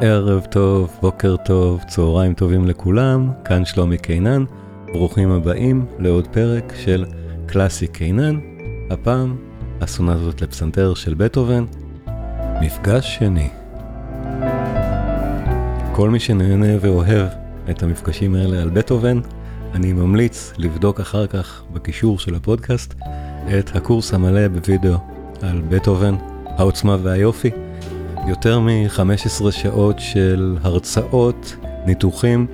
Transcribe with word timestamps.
ערב 0.00 0.46
טוב, 0.50 0.98
בוקר 1.02 1.36
טוב, 1.36 1.82
צהריים 1.88 2.34
טובים 2.34 2.66
לכולם, 2.66 3.30
כאן 3.44 3.64
שלומי 3.64 3.98
קינן, 3.98 4.44
ברוכים 4.92 5.30
הבאים 5.30 5.86
לעוד 5.98 6.26
פרק 6.26 6.72
של 6.76 7.04
קלאסי 7.46 7.86
קינן, 7.86 8.38
הפעם 8.90 9.36
הסונטות 9.80 10.42
לפסנתר 10.42 10.94
של 10.94 11.14
בטהובן, 11.14 11.64
מפגש 12.62 13.18
שני. 13.18 13.48
כל 15.92 16.10
מי 16.10 16.20
שנהנה 16.20 16.76
ואוהב 16.80 17.26
את 17.70 17.82
המפגשים 17.82 18.34
האלה 18.34 18.62
על 18.62 18.70
בטהובן, 18.70 19.20
אני 19.74 19.92
ממליץ 19.92 20.52
לבדוק 20.58 21.00
אחר 21.00 21.26
כך 21.26 21.62
בקישור 21.72 22.18
של 22.18 22.34
הפודקאסט 22.34 22.94
את 23.58 23.76
הקורס 23.76 24.14
המלא 24.14 24.48
בווידאו 24.48 24.96
על 25.42 25.62
בטהובן, 25.68 26.14
העוצמה 26.46 26.96
והיופי. 27.02 27.65
יותר 28.26 28.60
מ-15 28.60 29.50
שעות 29.50 29.98
של 29.98 30.56
הרצאות, 30.62 31.56
ניתוחים 31.86 32.46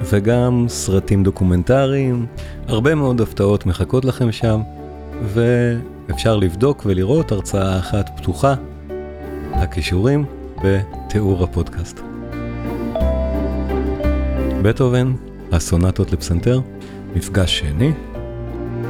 וגם 0.00 0.64
סרטים 0.68 1.24
דוקומנטריים, 1.24 2.26
הרבה 2.68 2.94
מאוד 2.94 3.20
הפתעות 3.20 3.66
מחכות 3.66 4.04
לכם 4.04 4.32
שם, 4.32 4.60
ואפשר 5.22 6.36
לבדוק 6.36 6.82
ולראות 6.86 7.32
הרצאה 7.32 7.78
אחת 7.78 8.10
פתוחה, 8.16 8.54
הכישורים 9.52 10.24
בתיאור 10.64 11.44
הפודקאסט. 11.44 12.00
בטהובן, 14.62 15.12
הסונטות 15.52 16.12
לפסנתר, 16.12 16.60
מפגש 17.14 17.58
שני, 17.58 17.92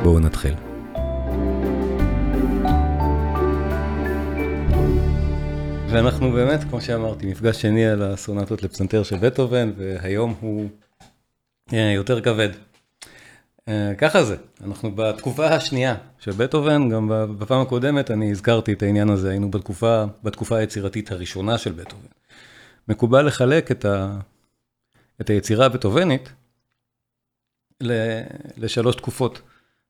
בואו 0.03 0.19
נתחיל. 0.19 0.74
ואנחנו 5.95 6.33
באמת, 6.33 6.65
כמו 6.65 6.81
שאמרתי, 6.81 7.27
מפגש 7.27 7.63
שני 7.63 7.87
על 7.87 8.03
הסונטות 8.03 8.63
לפסנתר 8.63 9.03
של 9.03 9.17
בטהובן, 9.17 9.73
והיום 9.77 10.35
הוא 10.41 10.69
אה, 11.73 11.93
יותר 11.95 12.21
כבד. 12.21 12.49
אה, 13.69 13.93
ככה 13.99 14.25
זה, 14.25 14.37
אנחנו 14.65 14.95
בתקופה 14.95 15.47
השנייה 15.47 15.95
של 16.19 16.31
בטהובן, 16.31 16.89
גם 16.89 17.09
בפעם 17.39 17.61
הקודמת 17.61 18.11
אני 18.11 18.31
הזכרתי 18.31 18.73
את 18.73 18.83
העניין 18.83 19.11
הזה, 19.11 19.31
היינו 19.31 19.51
בתקופה, 19.51 20.05
בתקופה 20.23 20.57
היצירתית 20.57 21.13
הראשונה 21.13 21.59
של 21.59 21.73
בטהובן. 21.73 22.07
מקובל 22.89 23.27
לחלק 23.27 23.71
את, 23.71 23.85
ה, 23.85 24.19
את 25.21 25.31
היצירה 25.31 25.67
הבטהובנית 25.67 26.33
לשלוש 28.57 28.97
תקופות. 28.97 29.43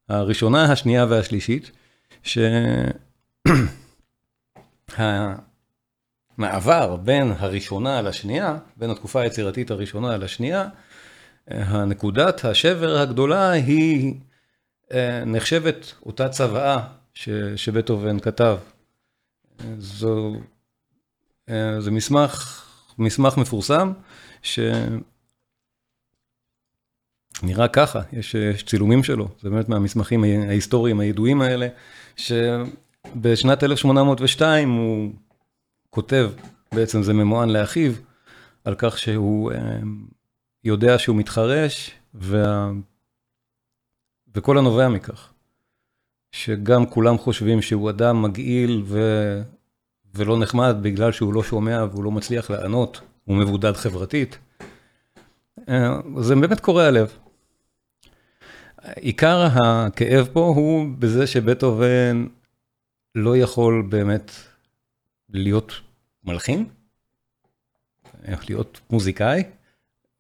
הראשונה, 0.09 0.73
השנייה 0.73 1.07
והשלישית, 1.09 1.71
שהמעבר 6.37 6.97
בין 6.97 7.33
הראשונה 7.39 8.03
לשנייה, 8.03 8.59
בין 8.77 8.91
התקופה 8.91 9.21
היצירתית 9.21 9.71
הראשונה 9.71 10.17
לשנייה, 10.17 10.69
הנקודת 11.49 12.45
השבר 12.45 12.99
הגדולה 12.99 13.51
היא 13.51 14.15
אה, 14.93 15.25
נחשבת 15.25 15.93
אותה 16.07 16.29
צוואה 16.29 16.81
שבטהובן 17.57 18.21
כתב. 18.21 18.59
זו, 19.79 20.35
אה, 21.49 21.81
זה 21.81 21.91
מסמך, 21.91 22.65
מסמך 22.99 23.37
מפורסם, 23.37 23.93
נראה 27.43 27.69
ככה, 27.69 28.01
יש, 28.13 28.35
יש 28.35 28.63
צילומים 28.63 29.03
שלו, 29.05 29.29
זה 29.43 29.51
באמת 29.51 29.69
מהמסמכים 29.69 30.25
ההיסטוריים 30.25 31.01
הידועים 31.01 31.41
האלה, 31.41 31.69
שבשנת 32.17 33.65
1802 33.65 34.71
הוא 34.71 35.13
כותב, 35.95 36.31
בעצם 36.75 37.03
זה 37.03 37.13
ממוען 37.13 37.49
לאחיו, 37.49 37.93
על 38.65 38.75
כך 38.79 38.99
שהוא 38.99 39.53
אה, 39.53 39.79
יודע 40.65 40.99
שהוא 40.99 41.17
מתחרש, 41.17 41.91
וה... 42.15 42.71
וכל 44.35 44.59
הנובע 44.59 44.89
מכך. 44.89 45.33
שגם 46.33 46.87
כולם 46.87 47.19
חושבים 47.19 47.63
שהוא 47.63 47.91
אדם 47.91 48.23
מגעיל 48.23 48.83
ו... 48.85 49.01
ולא 50.15 50.39
נחמד 50.39 50.77
בגלל 50.83 51.13
שהוא 51.13 51.35
לא 51.35 51.43
שומע 51.43 51.85
והוא 51.91 52.05
לא 52.05 52.11
מצליח 52.11 52.51
לענות, 52.51 53.01
הוא 53.25 53.37
מבודד 53.37 53.73
חברתית. 53.73 54.39
אה, 55.69 56.01
זה 56.21 56.35
באמת 56.35 56.61
קורע 56.61 56.91
לב. 56.91 57.13
עיקר 58.97 59.47
הכאב 59.55 60.29
פה 60.33 60.41
הוא 60.41 60.87
בזה 60.99 61.27
שבטהובן 61.27 62.27
לא 63.15 63.37
יכול 63.37 63.87
באמת 63.89 64.31
להיות 65.29 65.73
מלחין, 66.25 66.69
להיות 68.49 68.81
מוזיקאי, 68.91 69.43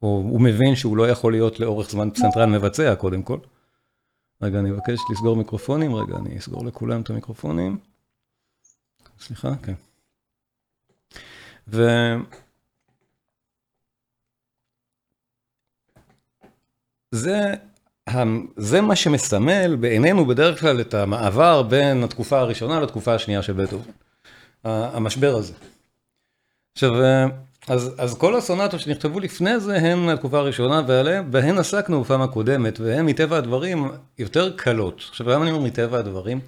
או 0.02 0.08
הוא 0.08 0.40
מבין 0.40 0.76
שהוא 0.76 0.96
לא 0.96 1.08
יכול 1.08 1.32
להיות 1.32 1.60
לאורך 1.60 1.90
זמן 1.90 2.10
פסנתרן 2.10 2.52
מבצע 2.52 2.94
קודם 2.94 3.22
כל. 3.22 3.38
רגע, 4.42 4.58
אני 4.58 4.70
מבקש 4.70 4.98
לסגור 5.10 5.36
מיקרופונים, 5.36 5.94
רגע, 5.94 6.16
אני 6.16 6.38
אסגור 6.38 6.64
לכולם 6.66 7.00
את 7.00 7.10
המיקרופונים. 7.10 7.78
סליחה, 9.18 9.56
כן. 9.62 9.74
ו... 11.68 11.82
זה 17.10 17.54
זה 18.56 18.80
מה 18.80 18.96
שמסמל 18.96 19.76
בעינינו 19.80 20.26
בדרך 20.26 20.60
כלל 20.60 20.80
את 20.80 20.94
המעבר 20.94 21.62
בין 21.62 22.02
התקופה 22.02 22.38
הראשונה 22.38 22.80
לתקופה 22.80 23.14
השנייה 23.14 23.42
של 23.42 23.52
בטהובן. 23.52 23.90
המשבר 24.64 25.36
הזה. 25.36 25.52
עכשיו, 26.72 26.92
אז, 27.68 27.94
אז 27.98 28.14
כל 28.18 28.36
הסונטות 28.36 28.80
שנכתבו 28.80 29.20
לפני 29.20 29.60
זה 29.60 29.76
הן 29.76 29.98
מהתקופה 29.98 30.38
הראשונה 30.38 30.82
ועליהן, 30.86 31.30
בהן 31.30 31.58
עסקנו 31.58 32.00
בפעם 32.00 32.22
הקודמת, 32.22 32.80
והן 32.80 33.06
מטבע 33.06 33.36
הדברים 33.36 33.90
יותר 34.18 34.56
קלות. 34.56 35.04
עכשיו, 35.08 35.28
למה 35.28 35.42
אני 35.42 35.50
אומר 35.50 35.64
מטבע 35.64 35.98
הדברים? 35.98 36.40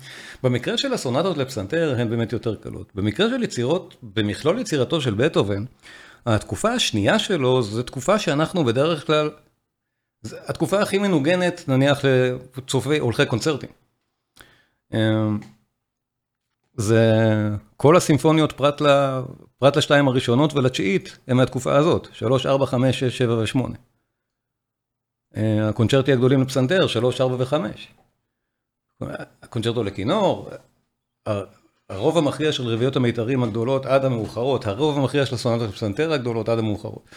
במקרה 0.43 0.79
של 0.79 0.93
הסונטות 0.93 1.37
לפסנתר 1.37 1.95
הן 1.99 2.11
באמת 2.11 2.33
יותר 2.33 2.55
קלות. 2.55 2.91
במקרה 2.95 3.29
של 3.29 3.43
יצירות, 3.43 3.97
במכלול 4.03 4.59
יצירתו 4.59 5.01
של 5.01 5.15
בטהובן, 5.15 5.65
התקופה 6.27 6.73
השנייה 6.73 7.19
שלו 7.19 7.63
זו 7.63 7.83
תקופה 7.83 8.19
שאנחנו 8.19 8.65
בדרך 8.65 9.07
כלל 9.07 9.31
התקופה 10.33 10.81
הכי 10.81 10.99
מנוגנת, 10.99 11.65
נניח 11.69 12.01
לצופי, 12.57 12.99
הולכי 12.99 13.27
קונצרטים. 13.27 13.71
זה 16.77 17.13
כל 17.77 17.97
הסימפוניות 17.97 18.53
פרט, 18.53 18.81
ל, 18.81 18.87
פרט 19.59 19.77
לשתיים 19.77 20.09
הראשונות 20.09 20.55
ולתשיעית, 20.55 21.19
הם 21.29 21.37
מהתקופה 21.37 21.77
הזאת, 21.77 22.09
3, 22.13 22.47
4, 22.47 22.67
5, 22.67 23.01
6, 23.01 23.19
7 23.19 23.35
ו-8. 23.35 23.59
הקונצ'רטי 25.69 26.13
הגדולים 26.13 26.43
לפסנתר, 26.43 26.87
3, 26.87 27.21
4 27.21 27.37
ו-5. 27.39 27.55
הקונצ'רטו 29.43 29.85
לכינור, 29.85 30.51
הרוב 31.89 32.19
המכריע 32.19 32.53
של 32.53 32.67
רביעיות 32.67 32.97
המיתרים 32.97 33.43
הגדולות 33.43 33.87
עד 33.87 34.05
המאוחרות, 34.05 34.67
הרוב 34.67 34.99
המכריע 34.99 35.27
של 35.27 35.35
הסונטות 35.35 35.69
לפסנתר 35.69 36.13
הגדולות 36.13 36.49
עד 36.49 36.59
המאוחרות. 36.59 37.09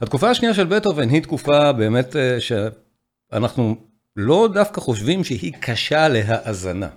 התקופה 0.00 0.30
השנייה 0.30 0.54
של 0.54 0.64
בטהובן 0.64 1.08
היא 1.08 1.22
תקופה 1.22 1.72
באמת 1.72 2.16
אה, 2.16 2.38
שאנחנו 2.40 3.76
לא 4.16 4.48
דווקא 4.54 4.80
חושבים 4.80 5.24
שהיא 5.24 5.52
קשה 5.60 6.08
להאזנה. 6.08 6.88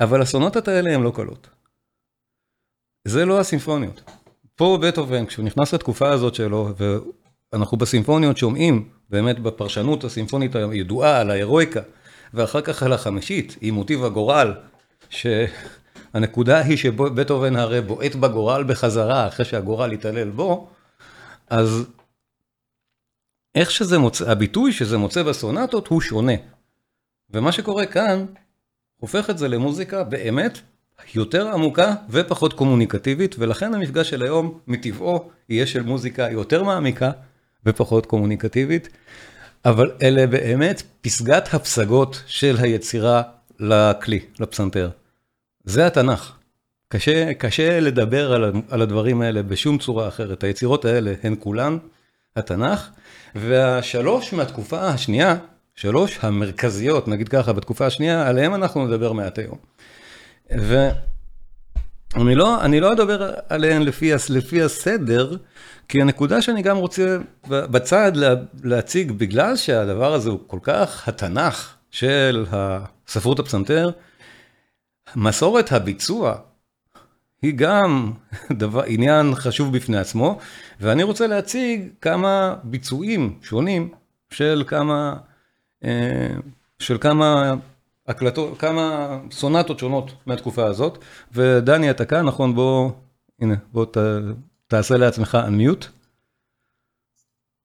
אבל 0.00 0.22
הסונטות 0.22 0.68
האלה 0.68 0.94
הן 0.94 1.02
לא 1.02 1.12
קלות. 1.14 1.48
זה 3.04 3.24
לא 3.24 3.40
הסימפוניות. 3.40 4.02
פה 4.54 4.78
בטהובן, 4.82 5.26
כשהוא 5.26 5.44
נכנס 5.44 5.74
לתקופה 5.74 6.10
הזאת 6.10 6.34
שלו, 6.34 6.68
ואנחנו 7.52 7.76
בסימפוניות 7.76 8.36
שומעים 8.36 8.88
באמת 9.10 9.38
בפרשנות 9.38 10.04
הסימפונית 10.04 10.56
הידועה 10.56 11.20
על 11.20 11.30
ההירואיקה, 11.30 11.80
ואחר 12.34 12.60
כך 12.60 12.82
על 12.82 12.92
החמישית, 12.92 13.56
עם 13.60 13.74
מוטיב 13.74 14.04
הגורל, 14.04 14.54
שהנקודה 15.10 16.60
היא 16.60 16.76
שבטהובן 16.76 17.56
הרי 17.56 17.80
בועט 17.80 18.14
בגורל 18.14 18.64
בחזרה, 18.64 19.28
אחרי 19.28 19.44
שהגורל 19.44 19.92
התעלל 19.92 20.30
בו, 20.30 20.70
אז 21.50 21.86
איך 23.54 23.70
שזה 23.70 23.98
מוצא, 23.98 24.30
הביטוי 24.30 24.72
שזה 24.72 24.98
מוצא 24.98 25.22
בסונטות 25.22 25.86
הוא 25.86 26.00
שונה. 26.00 26.32
ומה 27.30 27.52
שקורה 27.52 27.86
כאן, 27.86 28.26
הופך 29.00 29.30
את 29.30 29.38
זה 29.38 29.48
למוזיקה 29.48 30.04
באמת 30.04 30.58
יותר 31.14 31.48
עמוקה 31.48 31.94
ופחות 32.10 32.52
קומוניקטיבית, 32.52 33.36
ולכן 33.38 33.74
המפגש 33.74 34.10
של 34.10 34.22
היום 34.22 34.58
מטבעו 34.66 35.30
יהיה 35.48 35.66
של 35.66 35.82
מוזיקה 35.82 36.30
יותר 36.30 36.62
מעמיקה 36.62 37.10
ופחות 37.66 38.06
קומוניקטיבית, 38.06 38.88
אבל 39.64 39.90
אלה 40.02 40.26
באמת 40.26 40.82
פסגת 41.00 41.54
הפסגות 41.54 42.22
של 42.26 42.56
היצירה 42.60 43.22
לכלי, 43.60 44.20
לפסנתר. 44.40 44.90
זה 45.64 45.86
התנ"ך. 45.86 46.32
קשה, 46.88 47.34
קשה 47.34 47.80
לדבר 47.80 48.32
על, 48.32 48.52
על 48.68 48.82
הדברים 48.82 49.22
האלה 49.22 49.42
בשום 49.42 49.78
צורה 49.78 50.08
אחרת. 50.08 50.44
היצירות 50.44 50.84
האלה 50.84 51.14
הן 51.22 51.36
כולן 51.38 51.78
התנ"ך, 52.36 52.90
והשלוש 53.34 54.32
מהתקופה 54.32 54.80
השנייה, 54.80 55.36
שלוש 55.74 56.18
המרכזיות, 56.22 57.08
נגיד 57.08 57.28
ככה, 57.28 57.52
בתקופה 57.52 57.86
השנייה, 57.86 58.28
עליהן 58.28 58.54
אנחנו 58.54 58.86
נדבר 58.86 59.12
מעט 59.12 59.38
היום. 59.38 59.58
אני 62.16 62.34
לא, 62.34 62.60
אני 62.64 62.80
לא 62.80 62.92
אדבר 62.92 63.34
עליהן 63.48 63.82
לפי 64.28 64.62
הסדר, 64.62 65.36
כי 65.88 66.02
הנקודה 66.02 66.42
שאני 66.42 66.62
גם 66.62 66.76
רוצה 66.76 67.16
בצד 67.48 68.12
להציג, 68.64 69.12
בגלל 69.12 69.56
שהדבר 69.56 70.14
הזה 70.14 70.30
הוא 70.30 70.38
כל 70.46 70.58
כך 70.62 71.08
התנ"ך 71.08 71.74
של 71.90 72.46
הספרות 72.50 73.38
הפסנתר, 73.38 73.90
מסורת 75.16 75.72
הביצוע 75.72 76.34
היא 77.42 77.52
גם 77.56 78.12
דבר, 78.60 78.82
עניין 78.86 79.34
חשוב 79.34 79.76
בפני 79.76 79.98
עצמו, 79.98 80.38
ואני 80.80 81.02
רוצה 81.02 81.26
להציג 81.26 81.88
כמה 82.00 82.56
ביצועים 82.64 83.38
שונים 83.42 83.90
של 84.30 84.64
כמה, 84.66 85.16
של 86.78 86.98
כמה 87.00 87.54
הקלטות, 88.06 88.58
כמה 88.58 89.18
סונטות 89.30 89.78
שונות 89.78 90.12
מהתקופה 90.26 90.66
הזאת, 90.66 91.04
ודני 91.32 91.90
אתה 91.90 92.04
כאן, 92.04 92.26
נכון? 92.26 92.54
בוא, 92.54 92.90
הנה, 93.40 93.54
בוא 93.72 93.84
ת, 93.84 93.96
תעשה 94.66 94.96
לעצמך 94.96 95.38
unmute. 95.48 95.86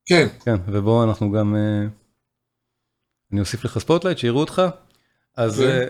כן. 0.06 0.27
כן, 0.45 0.56
ובוא 0.67 1.03
אנחנו 1.03 1.31
גם, 1.31 1.56
אני 3.31 3.39
אוסיף 3.39 3.65
לך 3.65 3.79
spotlight, 3.80 4.18
שיראו 4.18 4.39
אותך. 4.39 4.61
אז, 5.38 5.59
כן. 5.59 5.88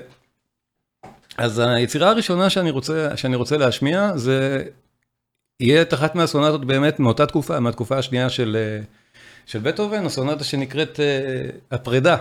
אז 1.37 1.59
היצירה 1.59 2.09
הראשונה 2.09 2.49
שאני 2.49 2.71
רוצה, 2.71 3.17
שאני 3.17 3.35
רוצה 3.35 3.57
להשמיע, 3.57 4.17
זה 4.17 4.63
יהיה 5.59 5.81
את 5.81 5.93
אחת 5.93 6.15
מהסונטות 6.15 6.65
באמת 6.65 6.99
מאותה 6.99 7.25
תקופה, 7.25 7.59
מהתקופה 7.59 7.97
השנייה 7.97 8.29
של, 8.29 8.57
של 9.45 9.59
בטהובן, 9.59 10.05
הסונטה 10.05 10.43
שנקראת 10.43 10.99
הפרידה, 11.71 12.17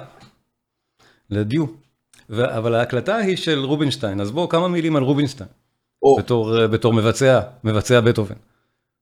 לדיו. 1.30 1.64
אבל 2.30 2.74
ההקלטה 2.74 3.16
היא 3.16 3.36
של 3.36 3.64
רובינשטיין, 3.64 4.20
אז 4.20 4.30
בואו 4.30 4.48
כמה 4.48 4.68
מילים 4.68 4.96
על 4.96 5.02
רובינשטיין, 5.02 5.48
בתור, 6.18 6.66
בתור 6.66 6.92
מבצע, 6.92 7.40
מבצע 7.64 8.00
בטהובן. 8.00 8.34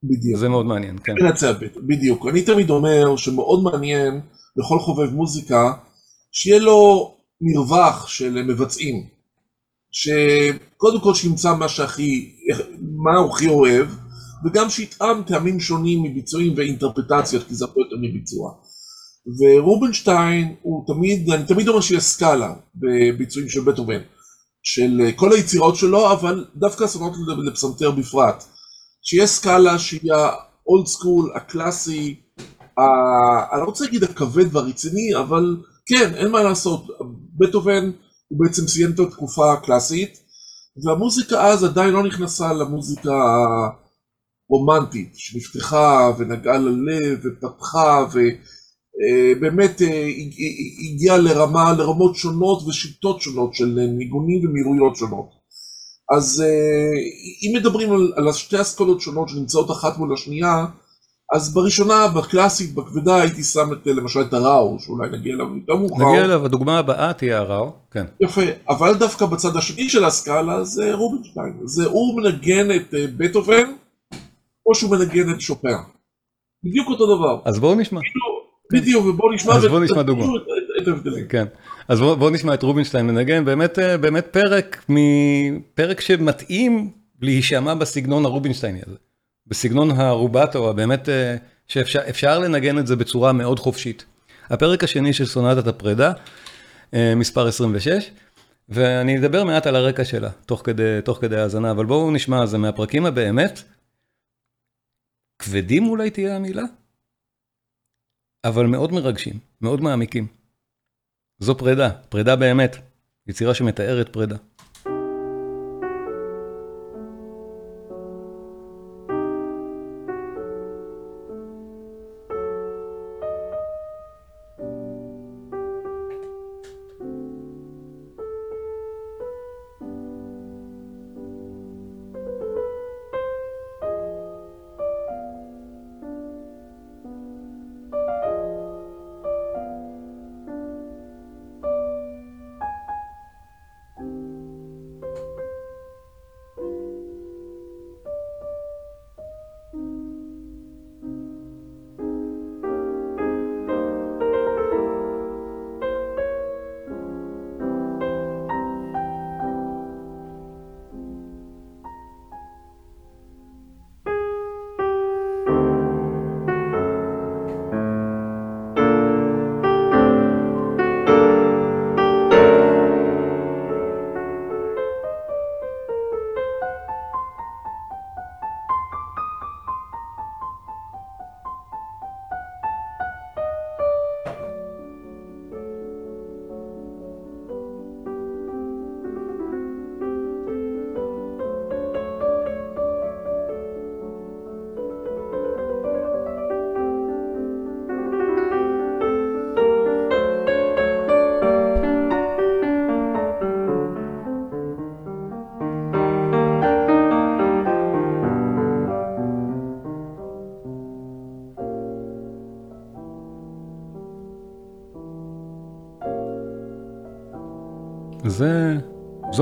בדיוק. 0.05 0.39
זה 0.39 0.49
מאוד 0.49 0.67
מעניין, 0.67 0.99
כן. 1.05 1.15
מבצע 1.25 1.53
בטהובן, 1.53 1.89
בדיוק. 1.89 2.27
אני 2.27 2.43
תמיד 2.43 2.71
אומר 2.71 3.17
שמאוד 3.17 3.63
מעניין 3.63 4.21
לכל 4.57 4.79
חובב 4.79 5.11
מוזיקה, 5.15 5.73
שיהיה 6.33 6.59
לו 6.61 7.15
מרווח 7.41 8.09
של 8.09 8.43
מבצעים. 8.43 9.07
שקודם 9.93 11.01
כל 11.01 11.15
שימצא 11.15 11.55
מה 11.55 11.69
שהכי, 11.69 12.37
מה 12.97 13.17
הוא 13.19 13.31
הכי 13.31 13.49
אוהב, 13.49 13.87
וגם 14.45 14.71
שיטעם 14.71 15.23
טעמים 15.23 15.61
שונים 15.61 16.03
מביצועים 16.03 16.55
ואינטרפטציות, 16.57 17.47
כי 17.49 17.55
זה 17.55 17.65
הרבה 17.65 17.81
יותר 17.81 17.97
מביצוע. 18.01 18.53
ורובינשטיין 19.41 20.55
הוא 20.63 20.85
תמיד, 20.87 21.31
אני 21.31 21.45
תמיד 21.45 21.69
אומר 21.69 21.81
שיש 21.81 22.03
סקאלה 22.03 22.55
בביצועים 22.75 23.49
של 23.49 23.61
בטהובן, 23.61 24.01
של 24.63 25.01
כל 25.17 25.33
היצירות 25.33 25.77
שלו, 25.77 26.13
אבל 26.13 26.45
דווקא 26.57 26.85
הסונות 26.85 27.13
לפסנתר 27.47 27.91
בפרט. 27.91 28.45
שיש 29.03 29.31
סקאלה 29.31 29.79
שהיא 29.79 30.13
האולד 30.13 30.87
סקול, 30.87 31.33
הקלאסי, 31.35 32.21
ה... 32.79 32.83
אני 33.53 33.61
לא 33.61 33.65
רוצה 33.65 33.85
להגיד 33.85 34.05
הכבד 34.05 34.57
והרציני, 34.57 35.17
אבל 35.21 35.57
כן, 35.87 36.15
אין 36.15 36.31
מה 36.31 36.43
לעשות, 36.43 36.87
בטהובן 37.39 37.91
הוא 38.29 38.39
בעצם 38.41 38.69
סיים 38.69 38.91
את 38.91 39.01
התקופה 39.01 39.53
הקלאסית, 39.53 40.19
והמוזיקה 40.85 41.47
אז 41.47 41.65
עדיין 41.65 41.95
לא 41.95 42.03
נכנסה 42.03 42.53
למוזיקה 42.53 43.11
הרומנטית, 44.53 45.13
שנפתחה 45.15 46.13
ונגעה 46.19 46.59
ללב 46.59 47.19
ופתחה 47.25 48.07
ו... 48.13 48.21
באמת 49.41 49.83
הגיעה 50.91 51.19
לרמה, 51.19 51.73
לרמות 51.73 52.17
שונות 52.17 52.63
ושיטות 52.69 53.21
שונות 53.21 53.55
של 53.55 53.79
ניגונים 53.99 54.49
ומהירויות 54.49 54.97
שונות. 54.97 55.29
אז 56.17 56.45
אם 57.43 57.57
מדברים 57.57 57.93
על, 57.93 58.13
על 58.17 58.33
שתי 58.33 58.61
אסכולות 58.61 59.01
שונות 59.01 59.29
שנמצאות 59.29 59.71
אחת 59.71 59.99
מול 59.99 60.13
השנייה, 60.15 60.67
אז 61.35 61.55
בראשונה, 61.55 62.09
בקלאסית, 62.09 62.75
בכבדה, 62.75 63.21
הייתי 63.21 63.43
שם 63.43 63.73
את, 63.73 63.87
למשל 63.87 64.21
את 64.21 64.33
הראו, 64.33 64.77
שאולי 64.81 65.11
נגיע 65.11 65.35
אליו 65.35 65.47
יותר 65.57 65.75
מאוחר. 65.75 66.09
נגיע 66.09 66.25
אליו, 66.25 66.45
הדוגמה 66.45 66.79
הבאה 66.79 67.13
תהיה 67.13 67.39
הראו, 67.39 67.73
כן. 67.91 68.05
יפה, 68.21 68.43
אבל 68.69 68.95
דווקא 68.95 69.27
בצד 69.27 69.57
השני 69.57 69.89
של 69.89 70.05
הסקאלה 70.05 70.65
זה 70.65 70.95
רובינשטיין. 70.95 71.61
זה 71.65 71.87
הוא 71.87 72.21
מנגן 72.21 72.71
את 72.77 72.95
בטהובן, 73.17 73.73
או 74.67 74.75
שהוא 74.75 74.91
מנגן 74.91 75.31
את 75.31 75.41
שופן. 75.41 75.69
בדיוק 76.65 76.89
אותו 76.89 77.17
דבר. 77.17 77.41
אז 77.45 77.59
בואו 77.59 77.75
נשמע. 77.75 78.01
בדיוק, 78.73 79.07
ובואו 79.07 79.33
נשמע, 79.33 79.55
אז 79.55 79.65
בואו 79.65 79.81
נשמע 79.81 80.03
דוגמא. 80.03 80.27
כן, 81.29 81.45
אז 81.89 82.01
בואו 82.01 82.17
בוא 82.17 82.31
נשמע 82.31 82.55
את 82.55 82.63
רובינשטיין 82.63 83.07
מנגן, 83.07 83.45
באמת, 83.45 83.79
באמת 84.01 84.27
פרק, 84.27 84.85
פרק 85.75 86.01
שמתאים 86.01 86.91
להישמע 87.21 87.75
בסגנון 87.75 88.25
הרובינשטייני 88.25 88.81
הזה. 88.87 88.97
בסגנון 89.47 89.91
הרובטו, 89.91 90.75
באמת 90.75 91.09
שאפשר 91.69 92.39
לנגן 92.39 92.79
את 92.79 92.87
זה 92.87 92.97
בצורה 92.97 93.33
מאוד 93.33 93.59
חופשית. 93.59 94.05
הפרק 94.51 94.85
השני 94.85 95.13
של 95.13 95.27
סונטת 95.27 95.67
הפרידה, 95.67 96.13
מספר 96.93 97.47
26, 97.47 98.11
ואני 98.69 99.19
אדבר 99.19 99.45
מעט 99.45 99.67
על 99.67 99.77
הרקע 99.77 100.05
שלה, 100.05 100.31
תוך 100.47 100.63
כדי, 100.65 100.99
תוך 101.05 101.19
כדי 101.21 101.37
האזנה, 101.37 101.71
אבל 101.71 101.85
בואו 101.85 102.11
נשמע, 102.11 102.47
זה 102.47 102.59
מהפרקים 102.59 103.07
הבאמת, 103.07 103.63
כבדים 105.43 105.85
אולי 105.89 106.11
תהיה 106.11 106.37
המילה? 106.37 106.63
אבל 108.45 108.67
מאוד 108.67 108.93
מרגשים, 108.93 109.39
מאוד 109.61 109.81
מעמיקים. 109.81 110.27
זו 111.39 111.59
פרידה, 111.59 111.91
פרידה 112.09 112.37
באמת, 112.37 112.77
יצירה 113.27 113.55
שמתארת 113.55 114.13
פרידה. 114.13 114.37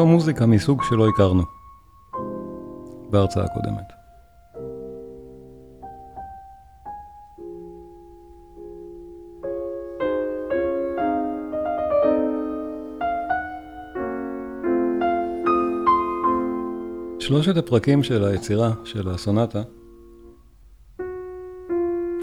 זו 0.00 0.06
מוזיקה 0.06 0.46
מסוג 0.46 0.82
שלא 0.82 1.08
הכרנו 1.08 1.42
בהרצאה 3.10 3.44
הקודמת. 3.44 3.84
בשלושת 17.18 17.56
הפרקים 17.56 18.02
של 18.02 18.24
היצירה 18.24 18.72
של 18.84 19.08
הסונטה, 19.08 19.62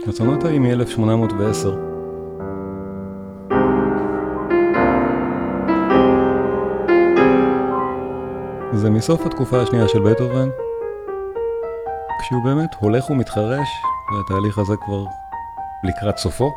הסונטה 0.08 0.48
היא 0.48 0.60
מ-1810. 0.60 1.97
מסוף 8.98 9.26
התקופה 9.26 9.62
השנייה 9.62 9.88
של 9.88 10.00
בטהובן, 10.00 10.50
כשהוא 12.20 12.44
באמת 12.44 12.76
הולך 12.80 13.10
ומתחרש, 13.10 13.68
והתהליך 14.14 14.58
הזה 14.58 14.74
כבר 14.86 15.04
לקראת 15.84 16.18
סופו. 16.18 16.52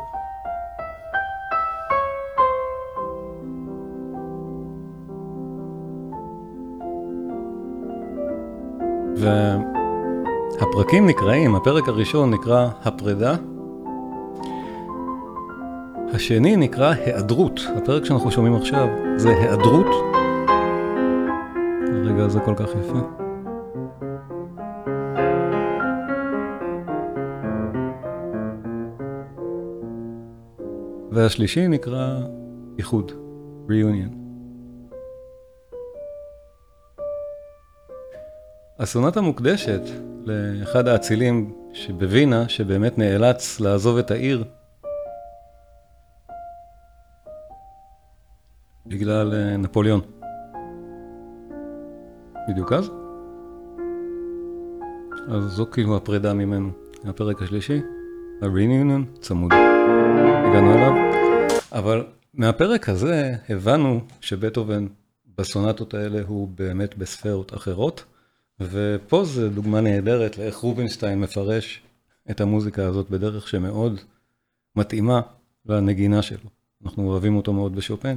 והפרקים 9.15 11.07
נקראים, 11.07 11.55
הפרק 11.55 11.87
הראשון 11.87 12.31
נקרא 12.31 12.67
הפרידה, 12.85 13.35
השני 16.13 16.55
נקרא 16.55 16.93
היעדרות, 16.93 17.59
הפרק 17.77 18.05
שאנחנו 18.05 18.31
שומעים 18.31 18.55
עכשיו 18.55 18.87
זה 19.17 19.29
היעדרות. 19.29 20.20
הזה 22.31 22.39
כל 22.39 22.55
כך 22.55 22.69
יפה. 22.69 22.99
והשלישי 31.11 31.67
נקרא 31.67 32.19
איחוד, 32.77 33.11
reunion. 33.67 34.13
הסונטה 38.79 39.21
מוקדשת 39.21 39.81
לאחד 40.25 40.87
האצילים 40.87 41.53
שבווינה, 41.73 42.49
שבאמת 42.49 42.97
נאלץ 42.97 43.59
לעזוב 43.59 43.97
את 43.97 44.11
העיר 44.11 44.43
בגלל 48.85 49.33
אה, 49.33 49.57
נפוליאון. 49.57 50.20
בדיוק 52.51 52.73
אז? 52.73 52.91
אז 55.27 55.43
זו 55.43 55.65
כאילו 55.71 55.97
הפרידה 55.97 56.33
ממנו. 56.33 56.71
הפרק 57.03 57.41
השלישי, 57.41 57.81
ה-reunion 58.41 59.19
צמוד. 59.19 59.51
הגענו 59.53 60.73
אליו. 60.73 60.91
אבל 61.71 62.05
מהפרק 62.33 62.89
הזה 62.89 63.35
הבנו 63.49 64.01
שבטהובן 64.21 64.87
בסונטות 65.37 65.93
האלה 65.93 66.21
הוא 66.27 66.47
באמת 66.55 66.97
בספרות 66.97 67.53
אחרות. 67.53 68.03
ופה 68.59 69.23
זו 69.25 69.49
דוגמה 69.49 69.81
נהדרת 69.81 70.37
לאיך 70.37 70.55
רובינשטיין 70.55 71.19
מפרש 71.19 71.81
את 72.31 72.41
המוזיקה 72.41 72.85
הזאת 72.85 73.09
בדרך 73.09 73.47
שמאוד 73.47 73.99
מתאימה 74.75 75.21
לנגינה 75.65 76.21
שלו. 76.21 76.49
אנחנו 76.85 77.07
אוהבים 77.07 77.35
אותו 77.35 77.53
מאוד 77.53 77.75
בשופן, 77.75 78.15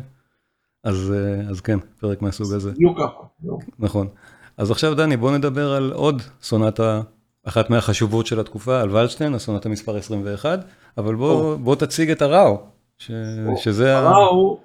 אז, 0.84 1.12
אז 1.50 1.60
כן, 1.60 1.78
פרק 2.00 2.22
מהסוג 2.22 2.52
הזה. 2.52 2.70
בדיוק 2.70 2.98
ככה. 2.98 3.54
נכון. 3.78 4.08
אז 4.56 4.70
עכשיו 4.70 4.94
דני, 4.94 5.16
בוא 5.16 5.36
נדבר 5.36 5.72
על 5.72 5.92
עוד 5.92 6.22
סונטה, 6.42 7.00
אחת 7.44 7.70
מהחשובות 7.70 8.26
של 8.26 8.40
התקופה, 8.40 8.80
על 8.80 8.96
ולשטיין, 8.96 9.34
הסונטה 9.34 9.68
מספר 9.68 9.96
21, 9.96 10.64
אבל 10.98 11.14
בוא, 11.14 11.56
בוא 11.56 11.76
תציג 11.76 12.10
את 12.10 12.22
אראו, 12.22 12.58
ש, 12.98 13.10
שזה... 13.56 13.98
אראו, 13.98 14.58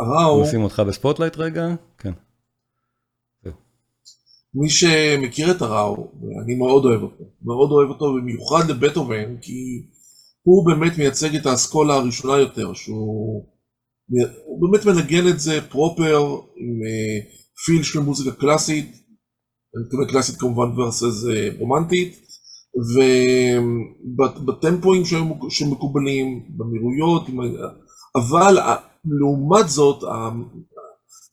אראו... 0.00 0.42
נשים 0.42 0.62
אותך 0.62 0.82
ב 0.86 0.91
spotlight 0.91 1.38
רגע, 1.38 1.66
כן. 1.98 2.12
מי 4.54 4.70
שמכיר 4.70 5.50
את 5.50 5.62
אראו, 5.62 5.96
ואני 5.96 6.54
מאוד 6.54 6.84
אוהב 6.84 7.02
אותו, 7.02 7.24
מאוד 7.42 7.70
אוהב 7.70 7.88
אותו 7.88 8.14
במיוחד 8.14 8.70
לבטהובן, 8.70 9.36
כי 9.40 9.86
הוא 10.42 10.66
באמת 10.66 10.98
מייצג 10.98 11.36
את 11.36 11.46
האסכולה 11.46 11.94
הראשונה 11.94 12.38
יותר, 12.38 12.72
שהוא 12.72 13.46
באמת 14.60 14.86
מנגן 14.86 15.28
את 15.28 15.40
זה 15.40 15.60
פרופר, 15.70 16.20
עם 16.56 16.80
פיל 17.66 17.82
של 17.82 17.98
מוזיקה 17.98 18.32
קלאסית, 18.32 18.86
אני 19.76 19.84
מתכוון 19.84 20.08
קלאסית 20.08 20.36
כמובן 20.36 20.80
ורסס 20.80 21.24
רומנטית, 21.58 22.24
ובטמפואים 24.44 25.02
שמקובלים, 25.48 26.48
במהירויות, 26.56 27.26
אבל 28.16 28.58
לעומת 29.20 29.68
זאת, 29.68 30.04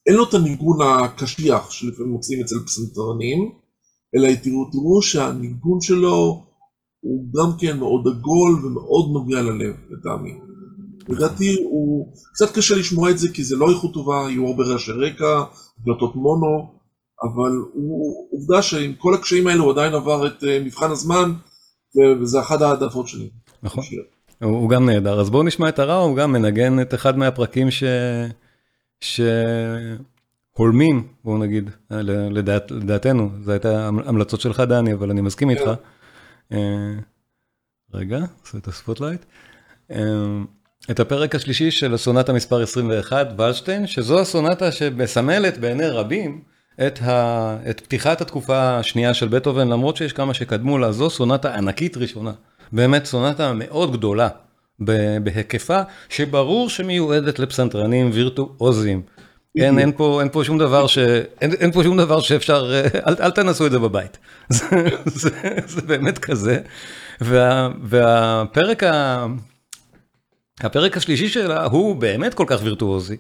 אין 0.07 0.15
לו 0.15 0.29
את 0.29 0.33
הניגון 0.33 0.77
הקשיח 0.81 1.71
שלפעמים 1.71 2.11
מוצאים 2.11 2.41
אצל 2.41 2.55
פסנתרנים, 2.65 3.51
אלא 4.15 4.35
תראו, 4.43 4.71
תראו 4.71 5.01
שהניגון 5.01 5.81
שלו 5.81 6.45
הוא 6.99 7.25
גם 7.33 7.57
כן 7.59 7.79
מאוד 7.79 8.07
עגול 8.07 8.65
ומאוד 8.65 9.11
נוגע 9.13 9.41
ללב, 9.41 9.75
לטעמי. 9.89 10.50
לדעתי 11.09 11.63
הוא, 11.63 12.13
קצת 12.33 12.55
קשה 12.55 12.75
לשמוע 12.75 13.09
את 13.09 13.17
זה 13.17 13.29
כי 13.33 13.43
זה 13.43 13.55
לא 13.55 13.69
איכות 13.69 13.93
טובה, 13.93 14.25
יהיו 14.29 14.47
הרבה 14.47 14.63
רעשי 14.63 14.91
רקע, 14.91 15.43
הקלטות 15.81 16.15
מונו, 16.15 16.71
אבל 17.23 17.51
הוא 17.73 18.27
עובדה 18.31 18.61
שעם 18.61 18.93
כל 18.93 19.13
הקשיים 19.13 19.47
האלה 19.47 19.61
הוא 19.61 19.71
עדיין 19.71 19.93
עבר 19.93 20.27
את 20.27 20.43
מבחן 20.65 20.91
הזמן, 20.91 21.31
וזה 22.21 22.39
אחת 22.39 22.61
העדפות 22.61 23.07
שלי. 23.07 23.29
נכון, 23.63 23.83
הוא 24.41 24.69
גם 24.69 24.89
נהדר. 24.89 25.19
אז 25.19 25.29
בואו 25.29 25.43
נשמע 25.43 25.69
את 25.69 25.79
הרע, 25.79 25.95
הוא 25.95 26.17
גם 26.17 26.31
מנגן 26.31 26.81
את 26.81 26.93
אחד 26.93 27.17
מהפרקים 27.17 27.71
ש... 27.71 27.83
שהולמים, 29.01 31.07
בואו 31.23 31.37
נגיד, 31.37 31.69
לדעת, 32.31 32.71
לדעתנו, 32.71 33.29
זו 33.43 33.51
הייתה 33.51 33.87
המלצות 33.87 34.41
שלך 34.41 34.59
דני, 34.59 34.93
אבל 34.93 35.09
אני 35.09 35.21
מסכים 35.21 35.49
איתך. 35.49 35.71
רגע, 37.93 38.19
עושה 38.41 38.57
את 38.57 38.67
ה 38.67 38.73
spotlight. 38.73 39.25
את 40.91 40.99
הפרק 40.99 41.35
השלישי 41.35 41.71
של 41.71 41.93
הסונטה 41.93 42.33
מספר 42.33 42.61
21, 42.61 43.27
ולשטיין, 43.37 43.87
שזו 43.87 44.19
הסונטה 44.19 44.71
שמסמלת 44.71 45.57
בעיני 45.57 45.87
רבים 45.87 46.41
את, 46.87 46.99
ה... 47.01 47.57
את 47.69 47.79
פתיחת 47.79 48.21
התקופה 48.21 48.77
השנייה 48.77 49.13
של 49.13 49.27
בטהובן, 49.27 49.67
למרות 49.67 49.97
שיש 49.97 50.13
כמה 50.13 50.33
שקדמו 50.33 50.77
לה, 50.77 50.91
זו 50.91 51.09
סונטה 51.09 51.55
ענקית 51.55 51.97
ראשונה. 51.97 52.31
באמת 52.71 53.05
סונטה 53.05 53.53
מאוד 53.53 53.91
גדולה. 53.91 54.29
בהיקפה, 55.23 55.81
שברור 56.09 56.69
שמיועדת 56.69 57.39
לפסנתרנים 57.39 58.09
וירטואוזיים. 58.13 59.01
אין, 59.57 59.79
אין 59.79 59.91
פה, 59.91 60.19
אין 60.19 60.29
פה 60.29 60.43
שום 60.43 60.57
דבר 60.57 60.87
ש... 60.87 60.97
אין, 61.41 61.53
אין 61.53 61.71
פה 61.71 61.83
שום 61.83 61.97
דבר 61.97 62.19
שאפשר, 62.19 62.81
אל, 63.07 63.15
אל 63.19 63.31
תנסו 63.31 63.65
את 63.65 63.71
זה 63.71 63.79
בבית. 63.79 64.17
זה, 64.49 64.65
זה, 65.05 65.29
זה 65.65 65.81
באמת 65.81 66.17
כזה. 66.17 66.59
וה, 67.21 67.69
והפרק 67.81 68.83
ה... 68.83 69.25
הפרק 70.59 70.97
השלישי 70.97 71.29
שלה 71.29 71.65
הוא 71.65 71.95
באמת 71.95 72.33
כל 72.33 72.45
כך 72.47 72.59
וירטואוזי. 72.63 73.17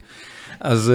אז, 0.59 0.93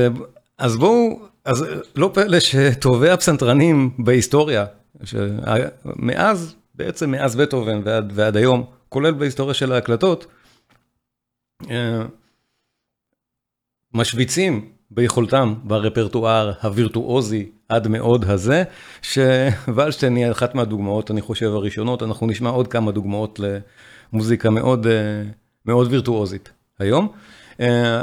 אז 0.59 0.77
בואו, 0.77 1.21
אז 1.45 1.65
לא 1.97 2.11
פלא 2.15 2.41
שטובי 2.41 3.11
הפסנתרנים 3.11 3.91
בהיסטוריה, 3.99 4.65
שמאז, 5.05 6.55
בעצם 6.75 7.11
מאז 7.11 7.37
בטהובן 7.37 7.81
ועד, 7.85 8.13
ועד 8.15 8.37
היום, 8.37 8.65
כולל 8.89 9.13
בהיסטוריה 9.13 9.55
של 9.55 9.73
ההקלטות, 9.73 10.27
משוויצים 13.95 14.69
ביכולתם 14.91 15.55
ברפרטואר 15.65 16.53
הווירטואוזי 16.63 17.51
עד 17.69 17.89
מאוד 17.89 18.25
הזה, 18.25 18.63
שוולשטיין 19.03 20.17
היא 20.17 20.31
אחת 20.31 20.55
מהדוגמאות, 20.55 21.11
אני 21.11 21.21
חושב, 21.21 21.47
הראשונות, 21.47 22.03
אנחנו 22.03 22.27
נשמע 22.27 22.51
עוד 22.51 22.69
כמה 22.69 22.93
דוגמאות 22.93 23.41
למוזיקה 24.13 24.51
מאוד, 24.51 24.87
מאוד 25.67 25.89
וירטואוזית 25.91 26.51
היום. 26.79 27.09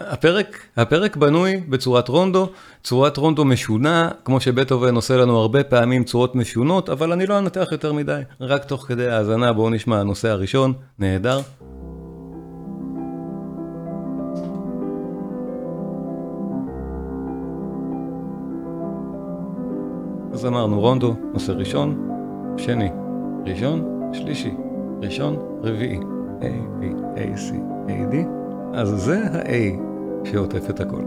הפרק, 0.07 0.57
הפרק 0.77 1.15
בנוי 1.15 1.57
בצורת 1.69 2.07
רונדו, 2.07 2.49
צורת 2.83 3.17
רונדו 3.17 3.45
משונה, 3.45 4.09
כמו 4.25 4.39
שבטהובן 4.39 4.95
עושה 4.95 5.17
לנו 5.17 5.37
הרבה 5.37 5.63
פעמים 5.63 6.03
צורות 6.03 6.35
משונות, 6.35 6.89
אבל 6.89 7.11
אני 7.11 7.25
לא 7.25 7.39
אנתח 7.39 7.67
יותר 7.71 7.93
מדי, 7.93 8.21
רק 8.41 8.63
תוך 8.63 8.85
כדי 8.87 9.09
האזנה 9.09 9.53
בואו 9.53 9.69
נשמע 9.69 9.99
הנושא 9.99 10.29
הראשון, 10.29 10.73
נהדר. 10.99 11.39
אז 20.33 20.45
אמרנו 20.45 20.79
רונדו, 20.79 21.15
נושא 21.33 21.51
ראשון, 21.51 22.09
שני, 22.57 22.89
ראשון, 23.45 24.09
שלישי, 24.13 24.53
ראשון, 25.01 25.37
רביעי, 25.63 25.99
A, 26.41 26.43
B, 26.81 27.02
A-C-A-D, 27.15 28.15
אז 28.73 28.89
זה 28.89 29.23
ה-A 29.33 29.79
שעוטף 30.23 30.69
את 30.69 30.79
הכל. 30.79 31.01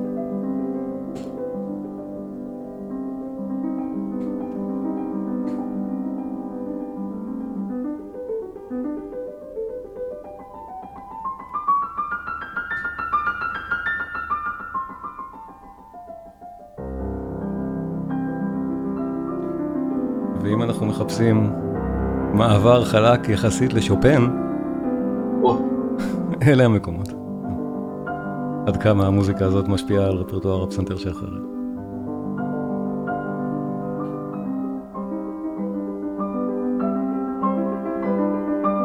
ואם 20.41 20.63
אנחנו 20.63 20.87
מחפשים 20.87 21.53
מעבר 22.33 22.85
חלק 22.85 23.29
יחסית 23.29 23.75
לשופן, 23.75 24.46
אלה 26.47 26.65
המקומות. 26.65 27.09
עד 28.67 28.77
כמה 28.77 29.07
המוזיקה 29.07 29.45
הזאת 29.45 29.69
משפיעה 29.69 30.05
על 30.07 30.13
רפרטואר 30.17 30.63
הפסנתר 30.65 30.97
שאחרי. 30.97 31.29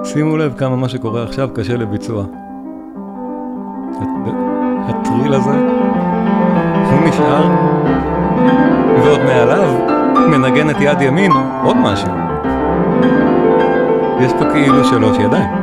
שימו 0.03 0.37
לב 0.37 0.53
כמה 0.57 0.75
מה 0.75 0.89
שקורה 0.89 1.23
עכשיו 1.23 1.49
קשה 1.53 1.77
לביצוע. 1.77 2.25
הט- 4.01 4.35
הטריל 4.87 5.33
הזה, 5.33 5.49
הוא 6.91 7.07
נשאר, 7.09 7.49
ועוד 9.03 9.19
מעליו 9.25 9.69
מנגן 10.29 10.69
את 10.69 10.75
יד 10.79 11.01
ימין 11.01 11.31
עוד 11.63 11.77
משהו. 11.77 12.11
יש 14.19 14.33
פה 14.33 14.45
כאילו 14.53 14.83
שלוש 14.85 15.17
ידיים. 15.19 15.60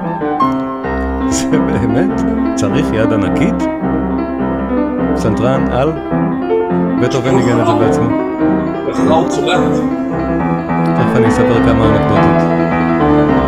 זה 1.36 1.58
באמת 1.58 2.20
צריך 2.54 2.86
יד 2.92 3.12
ענקית? 3.12 3.54
פסנתרן 5.14 5.64
על? 5.72 5.92
בטהובן 7.02 7.34
ניגן 7.36 7.60
את 7.60 7.66
זה 7.66 7.72
בעצמו. 7.72 8.06
הכרעות 8.90 9.28
צולעת. 9.28 9.72
תכף 10.96 11.16
אני 11.16 11.28
אספר 11.28 11.64
כמה 11.64 11.84
אנקדוטות. 11.86 13.47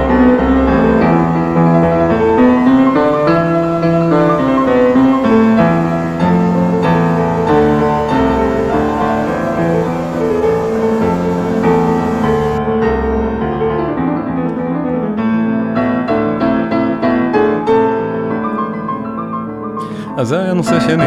אז 20.20 20.28
זה 20.28 20.40
היה 20.40 20.54
נושא 20.54 20.80
שני. 20.80 21.04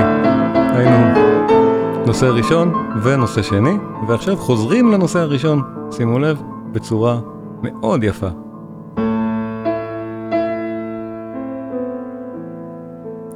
היינו 0.53 0.97
נושא 2.05 2.25
ראשון 2.25 2.73
ונושא 3.03 3.41
שני, 3.41 3.77
ועכשיו 4.07 4.37
חוזרים 4.37 4.91
לנושא 4.91 5.19
הראשון, 5.19 5.61
שימו 5.91 6.19
לב, 6.19 6.41
בצורה 6.71 7.19
מאוד 7.63 8.03
יפה. 8.03 8.27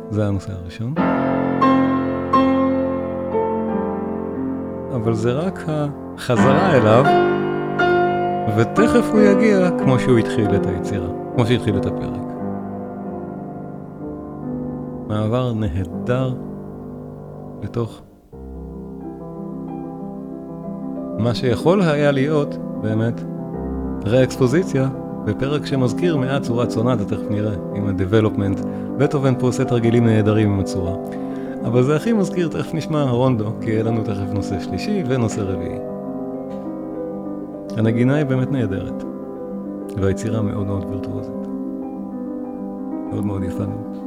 זה 0.10 0.28
הנושא 0.28 0.52
הראשון. 0.62 0.94
אבל 4.96 5.14
זה 5.14 5.32
רק 5.32 5.66
החזרה 5.68 6.76
אליו, 6.76 7.06
ותכף 8.58 9.10
הוא 9.12 9.20
יגיע 9.20 9.70
כמו 9.80 10.00
שהוא 10.00 10.18
התחיל 10.18 10.56
את 10.56 10.66
היצירה, 10.66 11.08
כמו 11.36 11.46
שהתחיל 11.46 11.78
את 11.78 11.86
הפרק. 11.86 12.27
מעבר 15.08 15.54
נהדר 15.54 16.34
לתוך 17.64 18.02
מה 21.18 21.36
שיכול 21.36 21.82
היה 21.82 22.12
להיות 22.12 22.58
באמת 22.82 23.22
ראקספוזיציה 24.06 24.90
בפרק 25.26 25.66
שמזכיר 25.66 26.18
מעט 26.18 26.42
צורת 26.42 26.70
סונטה, 26.70 27.06
תכף 27.06 27.30
נראה, 27.30 27.56
עם 27.76 27.88
ה-development. 27.88 28.66
בטהובן 28.98 29.40
פה 29.40 29.48
עושה 29.48 29.66
תרגילים 29.66 30.06
נהדרים 30.06 30.52
עם 30.52 30.60
הצורה. 30.60 30.94
אבל 31.66 31.84
זה 31.84 31.96
הכי 31.96 32.14
מזכיר, 32.14 32.48
תכף 32.48 32.74
נשמע 32.74 33.04
רונדו, 33.04 33.46
כי 33.62 33.70
יהיה 33.70 33.84
לנו 33.84 34.04
תכף 34.04 34.34
נושא 34.34 34.60
שלישי 34.60 35.04
ונושא 35.08 35.42
רביעי. 35.42 35.80
הנגינה 37.78 38.16
היא 38.16 38.26
באמת 38.26 38.52
נהדרת, 38.52 39.04
והיצירה 39.98 40.42
מאוד 40.42 40.68
מאוד 40.68 40.86
וירטואוזית. 40.90 41.48
מאוד 43.10 43.26
מאוד 43.26 43.44
יפה 43.44 43.66
מאוד. 43.66 44.07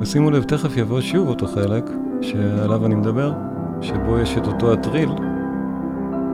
ושימו 0.00 0.30
לב, 0.30 0.42
תכף 0.42 0.76
יבוא 0.76 1.00
שוב 1.00 1.28
אותו 1.28 1.46
חלק 1.46 1.90
שעליו 2.20 2.86
אני 2.86 2.94
מדבר, 2.94 3.32
שבו 3.80 4.18
יש 4.18 4.38
את 4.38 4.46
אותו 4.46 4.72
הטריל, 4.72 5.08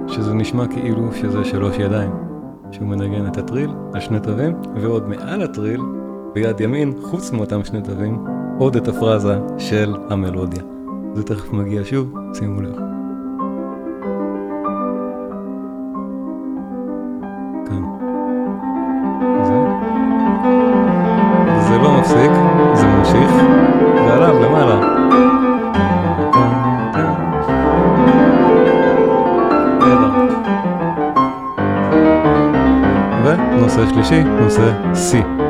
שזה 0.08 0.34
נשמע 0.34 0.66
כאילו 0.66 1.12
שזה 1.12 1.44
שלוש 1.44 1.78
ידיים. 1.78 2.10
שהוא 2.72 2.88
מנגן 2.88 3.26
את 3.26 3.36
הטריל 3.36 3.70
על 3.94 4.00
שני 4.00 4.20
תווים, 4.20 4.56
ועוד 4.74 5.08
מעל 5.08 5.42
הטריל, 5.42 5.80
ביד 6.34 6.60
ימין, 6.60 6.92
חוץ 7.02 7.32
מאותם 7.32 7.64
שני 7.64 7.82
תווים, 7.82 8.24
עוד 8.58 8.76
את 8.76 8.88
הפרזה 8.88 9.38
של 9.58 9.96
המלודיה. 10.10 10.62
זה 11.14 11.22
תכף 11.22 11.52
מגיע 11.52 11.82
שוב, 11.84 12.14
שימו 12.34 12.60
לב. 12.60 12.95
ונושא 33.96 34.08
שלישי, 34.08 34.24
נושא 34.24 34.72
C 34.94 35.45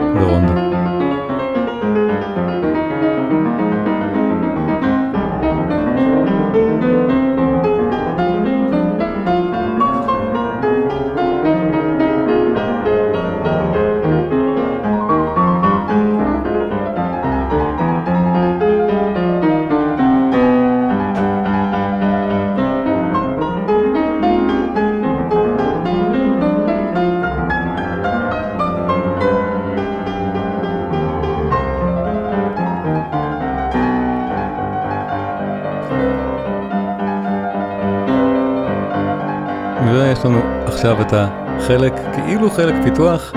חלק 42.56 42.74
פיתוח, 42.84 43.32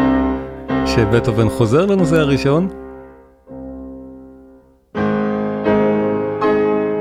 שבטהובן 0.85 1.49
חוזר 1.49 1.85
לנושא 1.85 2.15
הראשון, 2.15 2.67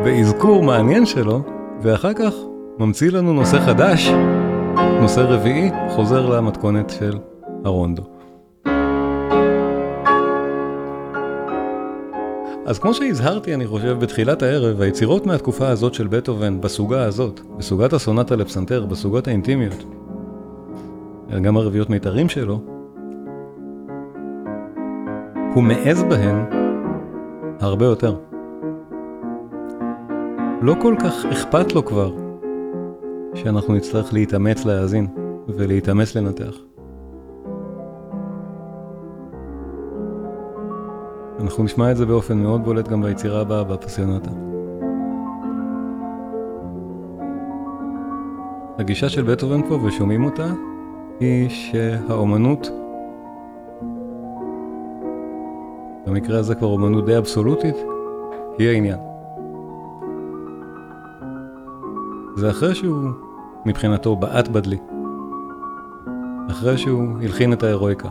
באזכור 0.04 0.62
מעניין 0.62 1.06
שלו, 1.06 1.42
ואחר 1.82 2.12
כך 2.12 2.34
ממציא 2.78 3.10
לנו 3.10 3.32
נושא 3.32 3.58
חדש, 3.58 4.10
נושא 5.00 5.20
רביעי, 5.20 5.70
חוזר 5.88 6.26
למתכונת 6.26 6.90
של 6.90 7.18
הרונדו. 7.64 8.02
אז 12.66 12.78
כמו 12.78 12.94
שהזהרתי, 12.94 13.54
אני 13.54 13.66
חושב, 13.66 13.98
בתחילת 14.00 14.42
הערב, 14.42 14.80
היצירות 14.80 15.26
מהתקופה 15.26 15.68
הזאת 15.68 15.94
של 15.94 16.06
בטהובן, 16.06 16.60
בסוגה 16.60 17.04
הזאת, 17.04 17.40
בסוגת 17.58 17.92
הסונטה 17.92 18.36
לפסנתר, 18.36 18.86
בסוגות 18.86 19.28
האינטימיות, 19.28 19.84
גם 21.36 21.56
הרביעיות 21.56 21.90
מיתרים 21.90 22.28
שלו, 22.28 22.60
הוא 25.54 25.62
מעז 25.62 26.02
בהן 26.02 26.44
הרבה 27.60 27.84
יותר. 27.84 28.16
לא 30.62 30.74
כל 30.82 30.94
כך 31.00 31.26
אכפת 31.32 31.74
לו 31.74 31.84
כבר 31.84 32.14
שאנחנו 33.34 33.74
נצטרך 33.74 34.12
להתאמץ 34.12 34.64
להאזין 34.64 35.06
ולהתאמץ 35.48 36.16
לנתח. 36.16 36.54
אנחנו 41.40 41.64
נשמע 41.64 41.90
את 41.90 41.96
זה 41.96 42.06
באופן 42.06 42.38
מאוד 42.38 42.64
בולט 42.64 42.88
גם 42.88 43.02
ביצירה 43.02 43.40
הבאה, 43.40 43.64
בפסיונטה. 43.64 44.30
הגישה 48.78 49.08
של 49.08 49.22
בטהובן 49.22 49.68
פה, 49.68 49.74
ושומעים 49.74 50.24
אותה, 50.24 50.46
היא 51.20 51.48
שהאומנות, 51.48 52.70
במקרה 56.06 56.38
הזה 56.38 56.54
כבר 56.54 56.66
אומנות 56.66 57.04
די 57.04 57.18
אבסולוטית, 57.18 57.76
היא 58.58 58.68
העניין. 58.68 58.98
זה 62.36 62.50
אחרי 62.50 62.74
שהוא, 62.74 63.10
מבחינתו, 63.66 64.16
בעט 64.16 64.48
בדלי. 64.48 64.78
אחרי 66.50 66.78
שהוא 66.78 67.04
הלחין 67.22 67.52
את 67.52 67.62
ההירואיקה. 67.62 68.08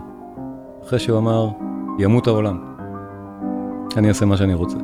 אחרי 0.82 0.98
שהוא 0.98 1.18
אמר, 1.18 1.48
ימות 1.98 2.26
העולם. 2.26 2.64
אני 3.96 4.08
אעשה 4.08 4.24
מה 4.24 4.36
שאני 4.36 4.54
רוצה. 4.54 4.78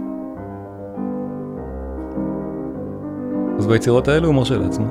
אז 3.59 3.67
ביצירות 3.67 4.09
האלה 4.09 4.27
הוא 4.27 4.35
מרשה 4.35 4.59
לעצמו. 4.59 4.87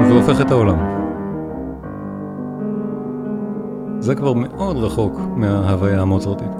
והוא 0.00 0.20
הופך 0.20 0.40
את 0.40 0.50
העולם. 0.50 1.01
זה 4.02 4.14
כבר 4.14 4.32
מאוד 4.32 4.76
רחוק 4.76 5.20
מההוויה 5.36 6.00
המוצרטית. 6.00 6.50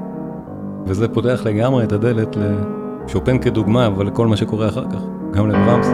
וזה 0.87 1.09
פותח 1.09 1.41
לגמרי 1.45 1.85
את 1.85 1.93
הדלת 1.93 2.37
לשופן 3.07 3.39
כדוגמה, 3.39 3.87
אבל 3.87 4.07
לכל 4.07 4.27
מה 4.27 4.37
שקורה 4.37 4.69
אחר 4.69 4.85
כך, 4.85 5.01
גם 5.31 5.49
לברמס. 5.49 5.89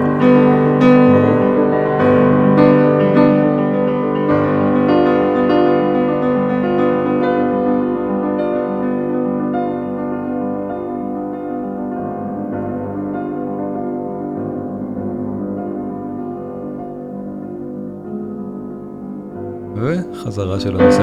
וחזרה 19.75 20.61
של 20.61 20.81
הנושא 20.81 20.98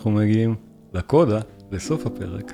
אנחנו 0.00 0.10
מגיעים 0.10 0.54
לקודה, 0.94 1.40
לסוף 1.70 2.06
הפרק. 2.06 2.52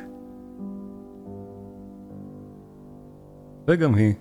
וגם 3.69 3.95
היא 3.95 4.15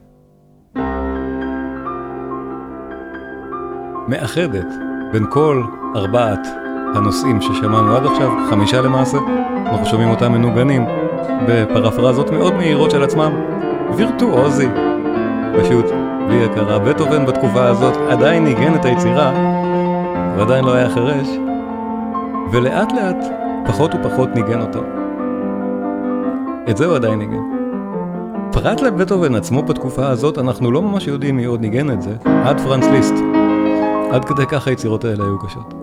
מאחדת 4.07 4.67
בין 5.11 5.25
כל 5.29 5.63
ארבעת 5.95 6.47
הנושאים 6.95 7.41
ששמענו 7.41 7.95
עד 7.95 8.05
עכשיו, 8.05 8.31
חמישה 8.49 8.81
למעשה, 8.81 9.17
אנחנו 9.65 9.85
שומעים 9.85 10.09
אותם 10.09 10.31
מנוגנים 10.31 10.85
בפרפרזות 11.47 12.29
מאוד 12.29 12.53
מהירות 12.53 12.91
של 12.91 13.03
עצמם, 13.03 13.33
וירטואוזי, 13.97 14.67
פשוט 15.59 15.85
בלי 16.27 16.45
הכרה. 16.45 16.79
בטהובן 16.79 17.25
בתקופה 17.25 17.65
הזאת 17.65 17.95
עדיין 18.09 18.43
ניגן 18.43 18.75
את 18.75 18.85
היצירה, 18.85 19.31
ועדיין 20.37 20.65
לא 20.65 20.73
היה 20.73 20.89
חירש, 20.89 21.27
ולאט 22.51 22.91
לאט 22.91 23.25
פחות 23.65 23.91
ופחות 23.95 24.29
ניגן 24.35 24.61
אותו. 24.61 24.79
את 26.69 26.77
זה 26.77 26.85
הוא 26.85 26.95
עדיין 26.95 27.19
ניגן. 27.19 27.41
פרט 28.51 28.81
לבטהובן 28.81 29.35
עצמו 29.35 29.63
בתקופה 29.63 30.07
הזאת, 30.07 30.37
אנחנו 30.37 30.71
לא 30.71 30.81
ממש 30.81 31.07
יודעים 31.07 31.37
מי 31.37 31.45
עוד 31.45 31.61
ניגן 31.61 31.91
את 31.91 32.01
זה, 32.01 32.15
עד 32.45 32.59
פרנס 32.59 32.85
ליסט. 32.85 33.15
עד 34.11 34.25
כדי 34.25 34.45
כך 34.45 34.67
היצירות 34.67 35.05
האלה 35.05 35.23
היו 35.23 35.39
קשות. 35.39 35.73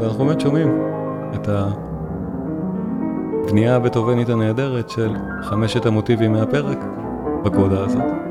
ואנחנו 0.00 0.24
באמת 0.24 0.40
שומעים 0.40 0.69
הבנייה 3.50 3.76
הבטהובנית 3.76 4.28
הנהדרת 4.28 4.90
של 4.90 5.14
חמשת 5.42 5.86
המוטיבים 5.86 6.32
מהפרק 6.32 6.78
בקודה 7.44 7.84
הזאת. 7.84 8.29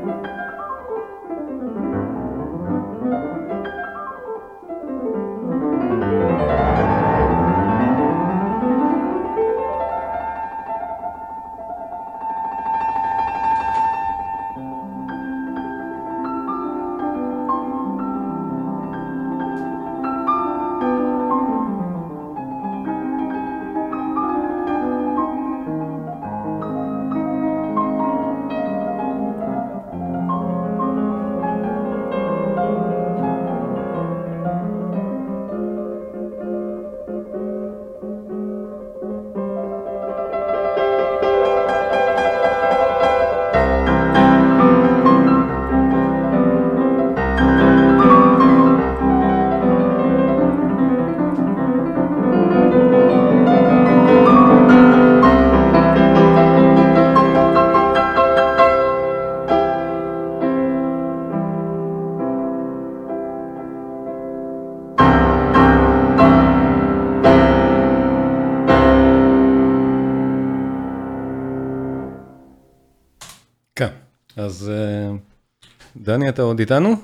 אתה 76.40 76.46
עוד 76.46 76.58
איתנו? 76.58 76.94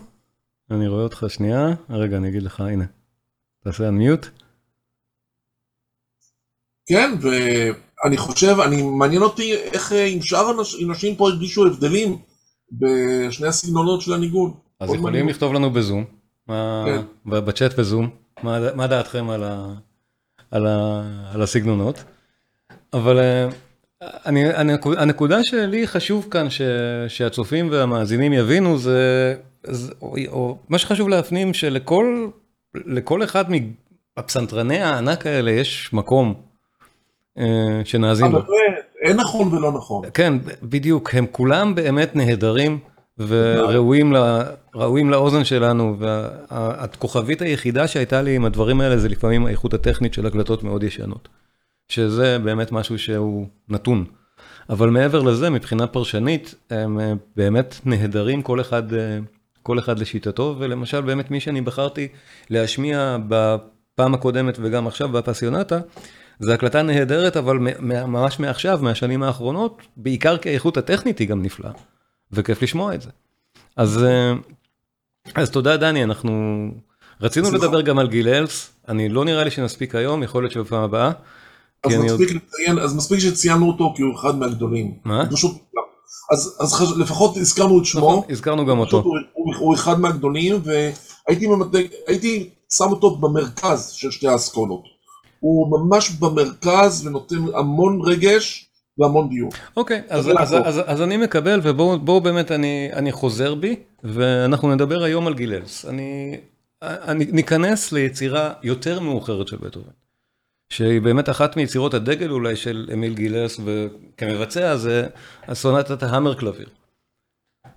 אני 0.71 0.89
רואה 0.89 1.03
אותך 1.03 1.27
שנייה, 1.29 1.75
רגע 1.91 2.17
אני 2.17 2.29
אגיד 2.29 2.43
לך, 2.43 2.61
הנה, 2.61 2.85
תעשה 3.65 3.89
unmute. 3.89 4.27
כן, 6.87 7.11
אני 8.05 8.17
חושב, 8.17 8.57
אני, 8.61 8.83
מעניין 8.83 9.23
אותי 9.23 9.55
איך 9.55 9.93
אה, 9.93 10.07
עם 10.07 10.23
שאר 10.23 10.51
אנשים 10.89 11.17
פה 11.17 11.29
הרגישו 11.29 11.67
הבדלים 11.67 12.19
בשני 12.73 13.47
הסגנונות 13.47 14.01
של 14.01 14.13
הניגון. 14.13 14.55
אז 14.81 14.95
יכולים 14.95 15.29
לכתוב 15.29 15.53
לנו 15.53 15.71
בזום, 15.71 16.05
כן. 16.47 17.03
בצ'אט 17.27 17.79
בזום, 17.79 18.11
מה, 18.43 18.75
מה 18.75 18.87
דעתכם 18.87 19.31
על, 19.31 19.45
ה, 19.45 19.75
על, 20.51 20.67
ה, 20.67 21.03
על 21.35 21.43
הסגנונות. 21.43 22.05
אבל 22.93 23.19
אה, 23.19 23.49
אני, 24.03 24.45
הנקודה 24.99 25.45
שלי 25.45 25.87
חשוב 25.87 26.29
כאן 26.31 26.51
ש, 26.51 26.63
שהצופים 27.09 27.69
והמאזינים 27.71 28.33
יבינו 28.33 28.79
זה, 28.79 29.35
זה 29.63 29.93
או, 30.03 30.17
או 30.29 30.59
מה 30.69 30.79
שחשוב 30.79 31.09
להפנים 31.09 31.55
שלכל 31.55 32.29
לכל 32.75 33.25
אחד 33.25 33.45
מהפסנתרני 34.17 34.83
הענק 34.83 35.27
האלה 35.27 35.51
יש 35.51 35.91
מקום 35.93 36.35
אה, 37.39 37.81
שנאזין 37.85 38.33
לו. 38.33 38.41
אין 39.03 39.17
נכון 39.17 39.55
ולא 39.55 39.73
נכון. 39.73 40.05
כן, 40.15 40.35
בדיוק, 40.63 41.15
הם 41.15 41.27
כולם 41.33 41.75
באמת 41.75 42.17
נהדרים 42.17 42.79
וראויים 43.19 44.13
לה, 44.13 44.45
לאוזן 45.11 45.45
שלנו, 45.45 45.97
והכוכבית 45.99 47.43
היחידה 47.43 47.89
שהייתה 47.89 48.23
לי 48.23 48.37
עם 48.37 48.45
הדברים 48.45 48.81
האלה 48.81 48.99
זה 48.99 49.09
לפעמים 49.09 49.47
האיכות 49.47 49.75
הטכנית 49.75 50.15
של 50.15 50.27
הקלטות 50.27 50.63
מאוד 50.63 50.83
ישנות. 50.83 51.29
שזה 51.89 52.39
באמת 52.39 52.73
משהו 52.73 52.99
שהוא 52.99 53.47
נתון. 53.69 54.05
אבל 54.71 54.91
מעבר 54.91 55.23
לזה, 55.23 55.51
מבחינה 55.51 55.87
פרשנית, 55.87 56.55
הם 56.71 57.01
אה, 57.01 57.13
באמת 57.37 57.81
נהדרים, 57.85 58.43
כל 58.43 58.61
אחד, 58.61 58.95
אה, 58.95 59.19
כל 59.63 59.79
אחד 59.79 59.99
לשיטתו, 59.99 60.57
ולמשל 60.59 61.01
באמת 61.01 61.31
מי 61.31 61.41
שאני 61.41 61.61
בחרתי 61.61 62.09
להשמיע 62.51 63.17
בפעם 63.29 64.15
הקודמת 64.15 64.59
וגם 64.61 64.87
עכשיו 64.87 65.09
בפסיונטה, 65.09 65.79
זו 66.41 66.53
הקלטה 66.53 66.83
נהדרת, 66.83 67.37
אבל 67.37 67.59
ממש 67.81 68.41
מעכשיו, 68.41 68.79
מהשנים 68.83 69.23
האחרונות, 69.23 69.83
בעיקר 69.97 70.37
כי 70.37 70.49
האיכות 70.49 70.77
הטכנית 70.77 71.19
היא 71.19 71.29
גם 71.29 71.43
נפלאה, 71.43 71.71
וכיף 72.33 72.63
לשמוע 72.63 72.95
את 72.95 73.03
זה. 73.03 73.11
אז, 73.77 74.05
אה, 74.05 74.33
אז 75.35 75.51
תודה 75.51 75.77
דני, 75.77 76.05
אנחנו 76.05 76.69
רצינו 77.21 77.51
לדבר 77.51 77.81
גם 77.81 77.99
על 77.99 78.09
גיל 78.09 78.29
אלס, 78.29 78.73
אני 78.89 79.09
לא 79.09 79.25
נראה 79.25 79.45
לי 79.45 79.51
שנספיק 79.51 79.95
היום, 79.95 80.23
יכול 80.23 80.43
להיות 80.43 80.53
שבפעם 80.53 80.83
הבאה. 80.83 81.11
אז 81.87 82.05
מספיק, 82.05 82.29
עוד... 82.29 82.41
לציין, 82.49 82.79
אז 82.79 82.97
מספיק 82.97 83.19
שציינו 83.19 83.69
אותו 83.69 83.93
כי 83.97 84.03
הוא 84.03 84.15
אחד 84.15 84.39
מהגדולים. 84.39 84.95
מה? 85.05 85.25
פשוט, 85.31 85.57
אז, 86.31 86.57
אז 86.61 86.99
לפחות 86.99 87.37
הזכרנו 87.37 87.79
את 87.79 87.85
שמו. 87.85 88.01
נכון, 88.01 88.21
הזכרנו 88.31 88.67
גם 88.67 88.79
אותו. 88.79 88.97
הוא, 88.97 89.17
הוא, 89.33 89.55
הוא 89.59 89.75
אחד 89.75 90.01
מהגדולים, 90.01 90.61
והייתי 90.65 91.47
ממתק, 91.47 91.87
שם 92.73 92.85
אותו 92.85 93.17
במרכז 93.17 93.91
של 93.91 94.11
שתי 94.11 94.29
האסכולות. 94.29 94.83
הוא 95.41 95.79
ממש 95.79 96.11
במרכז 96.11 97.07
ונותן 97.07 97.37
המון 97.55 98.01
רגש 98.05 98.71
והמון 98.99 99.29
דיוק. 99.29 99.55
אוקיי, 99.77 100.03
אז, 100.09 100.31
אז, 100.39 100.55
אז, 100.65 100.81
אז 100.87 101.03
אני 101.03 101.17
מקבל, 101.17 101.61
ובואו 101.63 102.21
באמת 102.21 102.51
אני, 102.53 102.89
אני 102.93 103.13
חוזר 103.13 103.55
בי, 103.55 103.77
ואנחנו 104.05 104.75
נדבר 104.75 105.03
היום 105.03 105.27
על 105.27 105.35
גיללס. 105.35 105.87
אני, 105.87 106.37
אני 106.83 107.25
ניכנס 107.33 107.93
ליצירה 107.93 108.53
יותר 108.63 109.01
מאוחרת 109.01 109.49
של 109.49 109.57
בטהובן. 109.57 109.91
שהיא 110.69 111.01
באמת 111.01 111.29
אחת 111.29 111.57
מיצירות 111.57 111.95
הדגל 111.95 112.31
אולי 112.31 112.57
של 112.57 112.89
אמיל 112.93 113.15
גילס, 113.15 113.61
וכמבצע 113.65 114.77
זה 114.77 115.07
הסונטת 115.49 116.03
ההמר 116.03 116.35
קלביר. 116.35 116.69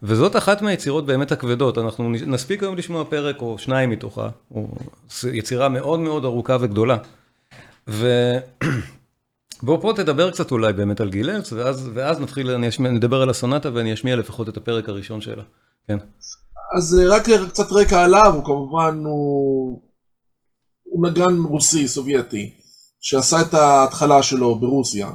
וזאת 0.03 0.35
אחת 0.35 0.61
מהיצירות 0.61 1.05
באמת 1.05 1.31
הכבדות, 1.31 1.77
אנחנו 1.77 2.09
נספיק 2.09 2.63
היום 2.63 2.75
לשמוע 2.75 3.03
פרק 3.05 3.41
או 3.41 3.57
שניים 3.57 3.89
מתוכה, 3.89 4.29
או 4.51 4.67
יצירה 5.33 5.69
מאוד 5.69 5.99
מאוד 5.99 6.25
ארוכה 6.25 6.57
וגדולה. 6.59 6.97
ובוא 7.87 8.07
פה 9.81 9.93
תדבר 9.95 10.31
קצת 10.31 10.51
אולי 10.51 10.73
באמת 10.73 11.01
על 11.01 11.09
גילץ, 11.09 11.53
ואז, 11.53 11.89
ואז 11.93 12.19
נתחיל, 12.19 12.49
אני 12.49 12.69
אשמיע, 12.69 12.91
נדבר 12.91 13.21
על 13.21 13.29
הסונטה 13.29 13.69
ואני 13.73 13.93
אשמיע 13.93 14.15
לפחות 14.15 14.49
את 14.49 14.57
הפרק 14.57 14.89
הראשון 14.89 15.21
שלה, 15.21 15.43
כן. 15.87 15.97
אז 16.77 17.01
רק 17.09 17.23
קצת 17.49 17.71
רקע 17.71 18.03
עליו, 18.03 18.33
הוא 18.35 18.45
כמובן, 18.45 19.01
הוא, 19.05 19.81
הוא 20.83 21.07
נגן 21.07 21.37
רוסי, 21.49 21.87
סובייטי. 21.87 22.58
שעשה 22.99 23.41
את 23.41 23.53
ההתחלה 23.53 24.23
שלו 24.23 24.55
ברוסיה, 24.55 25.11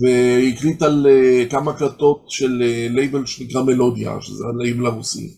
והקליט 0.00 0.82
על 0.82 1.06
אה, 1.06 1.50
כמה 1.50 1.70
הקלטות 1.70 2.24
של 2.28 2.62
לייבל 2.90 3.26
שנקרא 3.26 3.62
מלודיה, 3.62 4.20
שזה 4.20 4.44
הלייבל 4.46 4.86
הרוסי. 4.86 5.36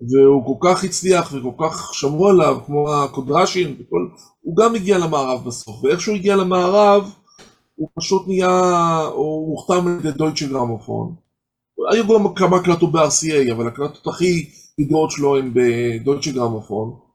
והוא 0.00 0.46
כל 0.46 0.68
כך 0.68 0.84
הצליח 0.84 1.32
וכל 1.32 1.64
כך 1.64 1.94
שמרו 1.94 2.28
עליו, 2.28 2.58
כמו 2.66 2.94
הקודרשין, 2.94 3.76
וכל... 3.80 4.08
הוא 4.40 4.56
גם 4.56 4.74
הגיע 4.74 4.98
למערב 4.98 5.44
בסוף, 5.44 5.84
ואיך 5.84 6.00
שהוא 6.00 6.16
הגיע 6.16 6.36
למערב, 6.36 7.10
הוא 7.74 7.88
פשוט 7.94 8.28
נהיה, 8.28 8.98
הוא 9.14 9.50
הוחתם 9.50 9.86
על 9.86 9.98
ידי 9.98 10.12
דויטשה 10.12 10.46
גרמופון. 10.46 11.14
היו 11.92 12.08
גם 12.08 12.34
כמה 12.34 12.56
הקלטות 12.56 12.92
ב-RCA, 12.92 13.52
אבל 13.52 13.66
הקלטות 13.66 14.06
הכי 14.06 14.50
ידועות 14.78 15.10
שלו 15.10 15.36
הן 15.36 15.52
בדויטשה 15.54 16.32
גרמופון. 16.32 17.07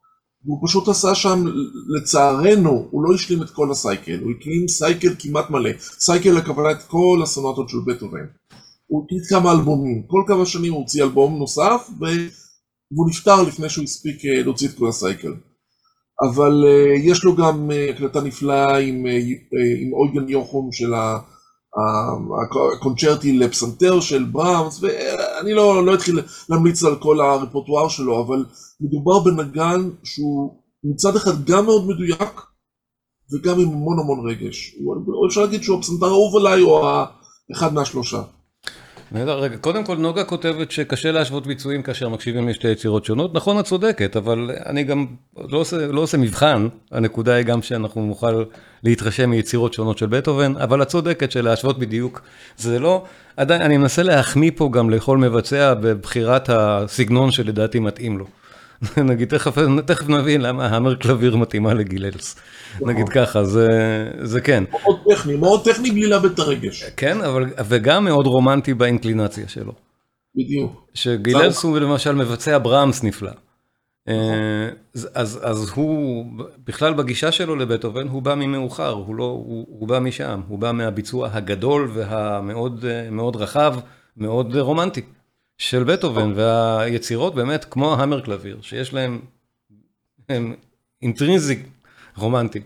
והוא 0.45 0.67
פשוט 0.67 0.88
עשה 0.88 1.15
שם, 1.15 1.45
לצערנו, 1.88 2.88
הוא 2.91 3.03
לא 3.03 3.15
השלים 3.15 3.43
את 3.43 3.49
כל 3.49 3.71
ה 3.71 3.78
cycle, 3.78 4.19
הוא 4.19 4.32
הקליט 4.31 4.67
cycle 4.67 5.15
כמעט 5.19 5.49
מלא. 5.49 5.69
cycle 5.79 6.38
הכוונה 6.38 6.71
את 6.71 6.84
כל 6.84 7.19
הסונטות 7.23 7.69
של 7.69 7.77
בטהובן. 7.86 8.25
הוא 8.88 9.06
הקליט 9.06 9.23
כמה 9.29 9.51
אלבומים, 9.51 10.03
כל 10.08 10.23
כמה 10.27 10.45
שנים 10.45 10.73
הוא 10.73 10.82
הוציא 10.82 11.03
אלבום 11.03 11.38
נוסף, 11.38 11.89
והוא 11.99 13.10
נפטר 13.10 13.41
לפני 13.41 13.69
שהוא 13.69 13.84
הספיק 13.84 14.25
אה, 14.25 14.43
להוציא 14.43 14.67
את 14.67 14.77
כל 14.77 14.88
ה 14.88 14.94
cycle. 14.94 15.33
אבל 16.21 16.63
אה, 16.63 16.99
יש 16.99 17.23
לו 17.23 17.36
גם 17.36 17.71
אה, 17.71 17.93
הקלטה 17.95 18.21
נפלאה 18.21 18.77
עם, 18.77 19.06
עם 19.82 19.93
אויגן 19.93 20.29
יוחום 20.29 20.71
של 20.71 20.93
הקונצ'רטי 22.73 23.38
לפסנתר 23.38 23.99
של 23.99 24.23
בראמס, 24.23 24.83
ואני 24.83 25.53
לא, 25.53 25.86
לא 25.86 25.93
אתחיל 25.93 26.19
להמליץ 26.49 26.83
על 26.83 26.95
כל 26.95 27.21
הרפרטואר 27.21 27.88
שלו, 27.88 28.21
אבל 28.25 28.45
מדובר 28.81 29.19
בנגן 29.19 29.89
שהוא 30.03 30.59
מצד 30.83 31.15
אחד 31.15 31.45
גם 31.45 31.65
מאוד 31.65 31.88
מדויק 31.88 32.41
וגם 33.31 33.59
עם 33.59 33.67
המון 33.67 33.99
המון 33.99 34.29
רגש. 34.29 34.75
אפשר 35.27 35.41
להגיד 35.41 35.63
שהוא 35.63 35.77
הפסנתר 35.77 36.05
האהוב 36.05 36.36
עליי 36.36 36.62
או 36.62 36.83
אחד 37.51 37.73
מהשלושה. 37.73 38.21
נהדר, 39.13 39.39
רגע, 39.39 39.58
קודם 39.58 39.84
כל 39.84 39.97
נוגה 39.97 40.23
כותבת 40.23 40.71
שקשה 40.71 41.12
להשוות 41.12 41.47
ביצועים 41.47 41.82
כאשר 41.82 42.10
מקשיבים 42.10 42.49
לשתי 42.49 42.67
יצירות 42.67 43.06
שונות, 43.06 43.34
נכון 43.34 43.60
את 43.60 43.65
צודקת, 43.65 44.15
אבל 44.15 44.52
אני 44.65 44.84
גם 44.84 45.06
לא 45.49 45.58
עושה, 45.58 45.88
לא 45.88 46.02
עושה 46.02 46.17
מבחן, 46.17 46.67
הנקודה 46.91 47.34
היא 47.34 47.45
גם 47.45 47.62
שאנחנו 47.62 48.06
נוכל 48.06 48.43
להתרשם 48.84 49.30
מיצירות 49.30 49.73
שונות 49.73 49.97
של 49.97 50.06
בטהובן, 50.06 50.54
אבל 50.58 50.82
את 50.82 50.88
צודקת 50.88 51.32
שלהשוות 51.32 51.80
בדיוק, 51.80 52.21
זה 52.58 52.80
לא, 52.80 53.04
עדיין, 53.38 53.62
אני 53.62 53.78
מנסה 53.78 54.04
להחמיא 54.04 54.52
פה 54.56 54.69
גם 54.73 54.89
לכל 54.89 55.17
מבצע 55.17 55.73
בבחירת 55.73 56.49
הסגנון 56.49 57.32
שלדעתי 57.32 57.80
מתאים 57.80 58.17
לו. 58.17 58.26
נגיד, 59.09 59.29
תכף, 59.29 59.57
תכף 59.85 60.09
נבין 60.09 60.41
למה 60.41 60.67
המר 60.67 60.95
קלביר 60.95 61.35
מתאימה 61.35 61.73
לגיללס. 61.73 62.35
נגיד 62.81 63.09
ככה, 63.09 63.43
זה, 63.43 63.67
זה 64.21 64.41
כן. 64.41 64.63
מאוד 64.71 64.99
טכני, 65.09 65.35
מאוד 65.35 65.63
טכני 65.63 65.91
בלי 65.91 66.07
לאבד 66.07 66.31
את 66.31 66.39
הרגש. 66.39 66.83
כן, 66.97 67.21
אבל, 67.21 67.45
וגם 67.69 68.03
מאוד 68.05 68.27
רומנטי 68.27 68.73
באינקלינציה 68.73 69.47
שלו. 69.47 69.73
בדיוק. 70.35 70.87
שגיללס 70.93 71.63
הוא 71.63 71.79
למשל 71.79 72.15
מבצע 72.15 72.57
בראמס 72.57 73.03
נפלא. 73.03 73.31
אה, 74.07 74.69
אז, 75.13 75.39
אז 75.43 75.71
הוא, 75.75 76.25
בכלל 76.67 76.93
בגישה 76.93 77.31
שלו 77.31 77.55
לבטהובן, 77.55 78.07
הוא 78.07 78.21
בא 78.21 78.35
ממאוחר, 78.35 78.89
הוא, 78.89 79.15
לא, 79.15 79.23
הוא, 79.23 79.65
הוא 79.69 79.87
בא 79.87 79.99
משם, 79.99 80.41
הוא 80.47 80.59
בא 80.59 80.71
מהביצוע 80.71 81.29
הגדול 81.31 81.91
והמאוד 81.93 82.85
מאוד 83.11 83.35
רחב, 83.35 83.75
מאוד 84.17 84.55
רומנטי. 84.55 85.01
של 85.57 85.83
בטהובן, 85.83 86.33
והיצירות 86.35 87.35
באמת 87.35 87.65
כמו 87.65 87.93
המר 87.93 88.21
קלביר, 88.21 88.61
שיש 88.61 88.93
להם 88.93 89.21
אינטרינזיק 91.01 91.67
רומנטי. 92.17 92.61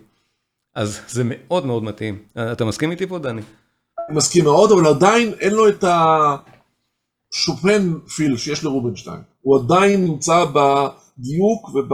אז 0.75 0.99
זה 1.07 1.23
מאוד 1.25 1.65
מאוד 1.65 1.83
מתאים. 1.83 2.23
אתה 2.51 2.65
מסכים 2.65 2.91
איתי 2.91 3.07
פה, 3.07 3.19
דני? 3.19 3.41
אני 4.09 4.17
מסכים 4.17 4.43
מאוד, 4.43 4.71
אבל 4.71 4.87
עדיין 4.87 5.33
אין 5.39 5.53
לו 5.53 5.69
את 5.69 5.83
השופן 7.33 7.99
פיל 8.15 8.37
שיש 8.37 8.63
לרובינשטיין. 8.63 9.21
הוא 9.41 9.59
עדיין 9.59 10.05
נמצא 10.05 10.45
בדיוק 10.45 11.75
וב... 11.75 11.93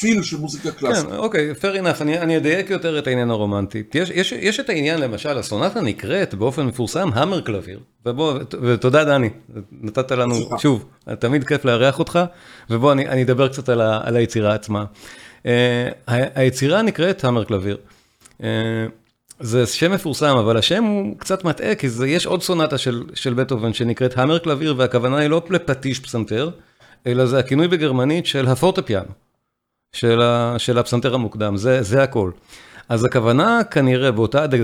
פיל 0.00 0.22
של 0.22 0.36
מוזיקה 0.36 0.70
קלאסית. 0.70 1.06
כן, 1.06 1.16
אוקיי, 1.16 1.52
fair 1.52 1.82
enough, 1.82 2.02
אני, 2.02 2.18
אני 2.18 2.36
אדייק 2.36 2.70
יותר 2.70 2.98
את 2.98 3.06
העניין 3.06 3.30
הרומנטי. 3.30 3.82
יש, 3.94 4.10
יש, 4.10 4.32
יש 4.32 4.60
את 4.60 4.68
העניין, 4.68 5.00
למשל, 5.00 5.38
הסונטה 5.38 5.80
נקראת 5.80 6.34
באופן 6.34 6.66
מפורסם 6.66 7.10
המר 7.14 7.40
קלביר. 7.40 7.80
ובוא, 8.06 8.34
ותודה 8.62 9.04
דני, 9.04 9.30
נתת 9.70 10.12
לנו, 10.12 10.34
סליחה. 10.34 10.58
שוב, 10.58 10.84
תמיד 11.18 11.44
כיף 11.44 11.64
לארח 11.64 11.98
אותך, 11.98 12.20
ובוא, 12.70 12.92
אני, 12.92 13.08
אני 13.08 13.22
אדבר 13.22 13.48
קצת 13.48 13.68
על, 13.68 13.80
ה, 13.80 14.00
על 14.04 14.16
היצירה 14.16 14.54
עצמה. 14.54 14.84
Uh, 15.42 15.48
היצירה 16.06 16.82
נקראת 16.82 17.24
המר 17.24 17.44
קלביר. 17.44 17.76
Uh, 18.40 18.44
זה 19.40 19.66
שם 19.66 19.92
מפורסם, 19.92 20.36
אבל 20.36 20.56
השם 20.56 20.84
הוא 20.84 21.18
קצת 21.18 21.44
מטעה, 21.44 21.74
כי 21.74 21.88
זה, 21.88 22.08
יש 22.08 22.26
עוד 22.26 22.42
סונטה 22.42 22.78
של, 22.78 23.02
של 23.14 23.34
בטהובן 23.34 23.72
שנקראת 23.72 24.18
המר 24.18 24.38
קלביר, 24.38 24.74
והכוונה 24.78 25.18
היא 25.18 25.28
לא 25.28 25.42
לפטיש 25.50 26.00
פסנתר, 26.00 26.50
אלא 27.06 27.26
זה 27.26 27.38
הכינוי 27.38 27.68
בגרמנית 27.68 28.26
של 28.26 28.46
הפורטפיאנו. 28.48 29.27
של 29.98 30.20
של 30.58 30.78
הפסנתר 30.78 31.14
המוקדם, 31.14 31.56
זה 31.56 31.82
זה 31.82 32.02
הכל. 32.02 32.30
אז 32.88 33.04
הכוונה 33.04 33.60
כנראה 33.70 34.10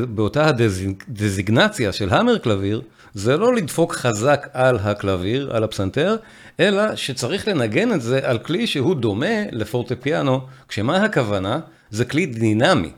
באותה 0.08 0.48
הדזיגנציה 0.48 1.92
של 1.92 2.10
המר 2.10 2.38
קלביר, 2.38 2.82
זה 3.14 3.36
לא 3.36 3.54
לדפוק 3.54 3.92
חזק 3.92 4.48
על 4.52 4.78
הקלביר, 4.78 5.56
על 5.56 5.64
הפסנתר, 5.64 6.16
אלא 6.60 6.96
שצריך 6.96 7.48
לנגן 7.48 7.92
את 7.92 8.02
זה 8.02 8.20
על 8.22 8.38
כלי 8.38 8.66
שהוא 8.66 8.94
דומה 8.94 9.50
לפורטפיאנו, 9.52 10.40
כשמה 10.68 11.04
הכוונה? 11.04 11.60
זה 11.90 12.04
כלי 12.04 12.26
דינמי. 12.26 12.90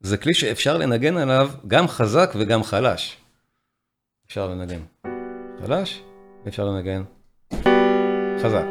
זה 0.00 0.16
כלי 0.16 0.34
שאפשר 0.34 0.76
לנגן 0.76 1.16
עליו 1.16 1.50
גם 1.66 1.88
חזק 1.88 2.32
וגם 2.38 2.62
חלש. 2.62 3.16
אפשר 4.26 4.46
לנגן 4.46 4.80
חלש, 5.66 6.02
אפשר 6.48 6.64
לנגן 6.64 7.02
חזק. 8.42 8.66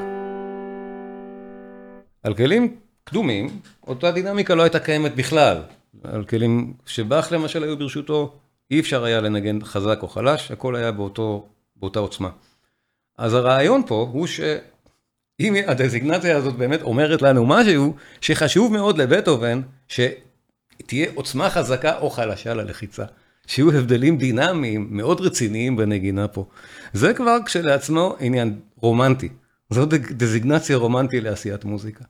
על 2.24 2.34
כלים 2.34 2.76
קדומים, 3.10 3.60
אותה 3.88 4.12
דינמיקה 4.12 4.56
לא 4.56 4.64
הייתה 4.64 4.80
קיימת 4.80 5.16
בכלל. 5.16 5.58
על 6.04 6.24
כלים 6.24 6.74
שבאך 6.86 7.32
למשל 7.32 7.64
היו 7.64 7.78
ברשותו, 7.78 8.34
אי 8.72 8.80
אפשר 8.80 9.04
היה 9.04 9.22
לנגן 9.22 9.64
חזק 9.64 10.00
או 10.02 10.08
חלש, 10.08 10.52
הכל 10.52 10.76
היה 10.76 10.92
באותו, 10.92 11.46
באותה 11.76 12.00
עוצמה. 12.00 12.30
אז 13.18 13.34
הרעיון 13.34 13.82
פה 13.88 14.10
הוא 14.12 14.28
שאם 14.28 15.56
הדזיגנציה 15.68 16.38
הזאת 16.38 16.56
באמת 16.56 16.82
אומרת 16.82 17.22
לנו 17.22 17.46
משהו, 17.46 17.96
שחשוב 18.22 18.74
מאוד 18.74 18.98
לבטהובן 18.98 19.62
שתהיה 19.88 21.10
עוצמה 21.16 21.50
חזקה 21.50 22.00
או 22.00 22.10
חלשה 22.10 22.54
ללחיצה. 22.54 23.06
שיהיו 23.48 23.72
הבדלים 23.72 24.18
דינמיים 24.18 24.88
מאוד 24.92 25.22
רציניים 25.22 25.76
בנגינה 25.76 26.28
פה. 26.28 26.46
זה 26.94 27.14
כבר 27.14 27.38
כשלעצמו 27.46 28.16
עניין 28.20 28.60
רומנטי. 28.76 29.30
זו 29.70 29.86
דזיגנציה 30.18 30.78
רומנטית 30.78 31.24
לעשיית 31.24 31.66
מוזיקה. 31.66 32.04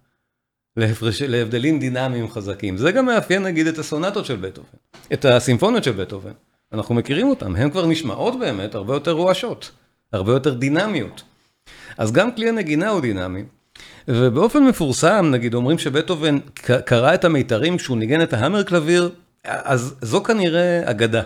להפרש... 0.79 1.21
להבדלים 1.21 1.79
דינמיים 1.79 2.29
חזקים. 2.29 2.77
זה 2.77 2.91
גם 2.91 3.05
מאפיין 3.05 3.43
נגיד 3.43 3.67
את 3.67 3.77
הסונטות 3.77 4.25
של 4.25 4.35
בטהובן, 4.35 4.77
את 5.13 5.25
הסימפוניות 5.25 5.83
של 5.83 5.91
בטהובן. 5.91 6.31
אנחנו 6.73 6.95
מכירים 6.95 7.29
אותן, 7.29 7.55
הן 7.55 7.69
כבר 7.69 7.85
נשמעות 7.85 8.39
באמת 8.39 8.75
הרבה 8.75 8.93
יותר 8.93 9.11
רועשות, 9.11 9.71
הרבה 10.13 10.31
יותר 10.31 10.53
דינמיות. 10.53 11.23
אז 11.97 12.11
גם 12.11 12.31
כלי 12.31 12.49
הנגינה 12.49 12.89
הוא 12.89 13.01
דינמי, 13.01 13.43
ובאופן 14.07 14.63
מפורסם, 14.63 15.29
נגיד 15.31 15.53
אומרים 15.53 15.77
שבטהובן 15.77 16.37
קרא 16.85 17.13
את 17.13 17.25
המיתרים 17.25 17.77
כשהוא 17.77 17.97
ניגן 17.97 18.21
את 18.21 18.33
ההמר 18.33 18.63
קלביר, 18.63 19.09
אז 19.43 19.95
זו 20.01 20.23
כנראה 20.23 20.81
אגדה. 20.91 21.21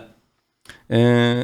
אה, 0.91 1.43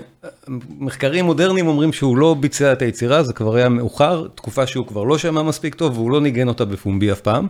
מחקרים 0.80 1.26
מודרניים 1.26 1.68
אומרים 1.68 1.94
שהוא 1.94 2.18
לא 2.18 2.36
ביצע 2.40 2.74
את 2.74 2.82
היצירה, 2.82 3.24
זה 3.24 3.34
כבר 3.34 3.56
היה 3.56 3.70
מאוחר, 3.70 4.28
תקופה 4.36 4.68
שהוא 4.68 4.88
כבר 4.88 5.04
לא 5.04 5.18
שמע 5.18 5.42
מספיק 5.42 5.76
טוב 5.76 5.98
והוא 5.98 6.12
לא 6.12 6.22
ניגן 6.22 6.48
אותה 6.48 6.66
בפומבי 6.66 7.12
אף 7.12 7.22
פעם. 7.22 7.48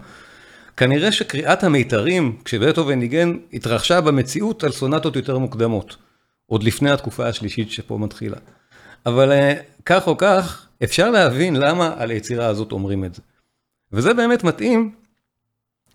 כנראה 0.79 1.11
שקריאת 1.11 1.63
המיתרים, 1.63 2.37
כשבטהובן 2.45 2.99
ניגן, 2.99 3.37
התרחשה 3.53 4.01
במציאות 4.01 4.63
על 4.63 4.71
סונטות 4.71 5.15
יותר 5.15 5.37
מוקדמות. 5.37 5.95
עוד 6.45 6.63
לפני 6.63 6.91
התקופה 6.91 7.27
השלישית 7.27 7.71
שפה 7.71 7.97
מתחילה. 7.97 8.37
אבל 9.05 9.31
אה, 9.31 9.53
כך 9.85 10.07
או 10.07 10.17
כך, 10.17 10.67
אפשר 10.83 11.09
להבין 11.09 11.55
למה 11.55 11.93
על 11.97 12.09
היצירה 12.09 12.45
הזאת 12.45 12.71
אומרים 12.71 13.05
את 13.05 13.15
זה. 13.15 13.21
וזה 13.93 14.13
באמת 14.13 14.43
מתאים 14.43 14.91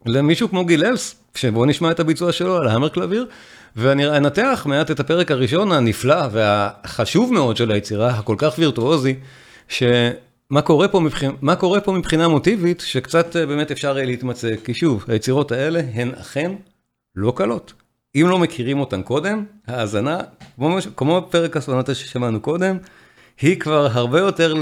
למישהו 0.07 0.49
כמו 0.49 0.65
גיל 0.65 0.85
אלס, 0.85 1.17
שבואו 1.35 1.65
נשמע 1.65 1.91
את 1.91 2.01
הביצוע 2.01 2.33
שלו 2.33 2.57
על 2.57 2.69
ההמר 2.69 2.89
קלביר, 2.89 3.27
ואני 3.77 4.17
אנתח 4.17 4.67
מעט 4.69 4.91
את 4.91 5.01
הפרק 5.01 5.31
הראשון 5.31 5.73
הנפלא 5.73 6.29
והחשוב 6.31 7.33
מאוד 7.33 7.57
של 7.57 7.71
היצירה, 7.71 8.11
הכל 8.11 8.37
כך 8.39 8.55
וירטואוזי, 8.59 9.15
שמה 10.55 10.63
קורה 10.63 10.89
פה, 10.89 11.01
מבח... 11.01 11.23
קורה 11.59 11.81
פה 11.81 11.93
מבחינה 11.93 12.29
מוטיבית, 12.29 12.81
שקצת 12.81 13.37
אה, 13.37 13.47
באמת 13.47 13.71
אפשר 13.71 13.93
להתמצא, 13.93 14.55
כי 14.65 14.75
שוב, 14.75 15.05
היצירות 15.09 15.53
האלה 15.53 15.81
הן 15.95 16.11
אכן 16.15 16.53
לא 17.17 17.33
קלות. 17.37 17.73
אם 18.17 18.27
לא 18.29 18.39
מכירים 18.39 18.81
אותן 18.81 19.03
קודם, 19.03 19.45
האזנה, 19.67 20.21
כמו, 20.57 20.79
כמו 20.97 21.27
פרק 21.31 21.57
הסונטה 21.57 21.95
ששמענו 21.95 22.41
קודם, 22.41 22.79
היא 23.41 23.61
כבר 23.61 23.89
הרבה 23.93 24.21
יותר 24.21 24.55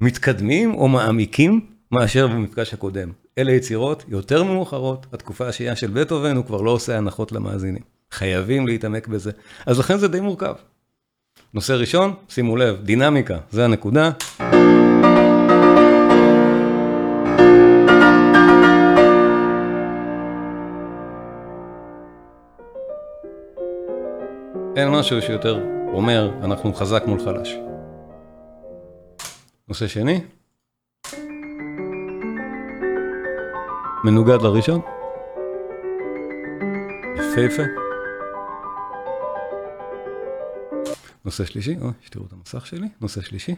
למתקדמים 0.00 0.74
או 0.74 0.88
מעמיקים 0.88 1.66
מאשר 1.92 2.26
במפגש 2.26 2.74
הקודם. 2.74 3.12
אלה 3.38 3.52
יצירות 3.52 4.04
יותר 4.08 4.44
מאוחרות, 4.44 5.06
התקופה 5.12 5.48
השנייה 5.48 5.76
של 5.76 5.90
בטהובן, 5.90 6.36
הוא 6.36 6.44
כבר 6.44 6.62
לא 6.62 6.70
עושה 6.70 6.98
הנחות 6.98 7.32
למאזינים. 7.32 7.82
חייבים 8.10 8.66
להתעמק 8.66 9.08
בזה. 9.08 9.30
אז 9.66 9.78
לכן 9.78 9.98
זה 9.98 10.08
די 10.08 10.20
מורכב. 10.20 10.54
נושא 11.54 11.72
ראשון, 11.72 12.14
שימו 12.28 12.56
לב, 12.56 12.82
דינמיקה, 12.82 13.38
זה 13.50 13.64
הנקודה. 13.64 14.10
אין 24.76 24.88
משהו 24.88 25.22
שיותר 25.22 25.60
אומר, 25.92 26.30
אנחנו 26.44 26.74
חזק 26.74 27.02
מול 27.06 27.20
חלש. 27.24 27.56
נושא 29.68 29.86
שני, 29.86 30.20
מנוגד 34.04 34.42
לראשון. 34.42 34.80
יפהפה. 37.16 37.89
נושא 41.24 41.44
שלישי, 41.44 41.76
או, 41.80 41.90
שתראו 42.00 42.26
את 42.26 42.32
המסך 42.32 42.66
שלי, 42.66 42.88
נושא 43.00 43.20
שלישי. 43.20 43.54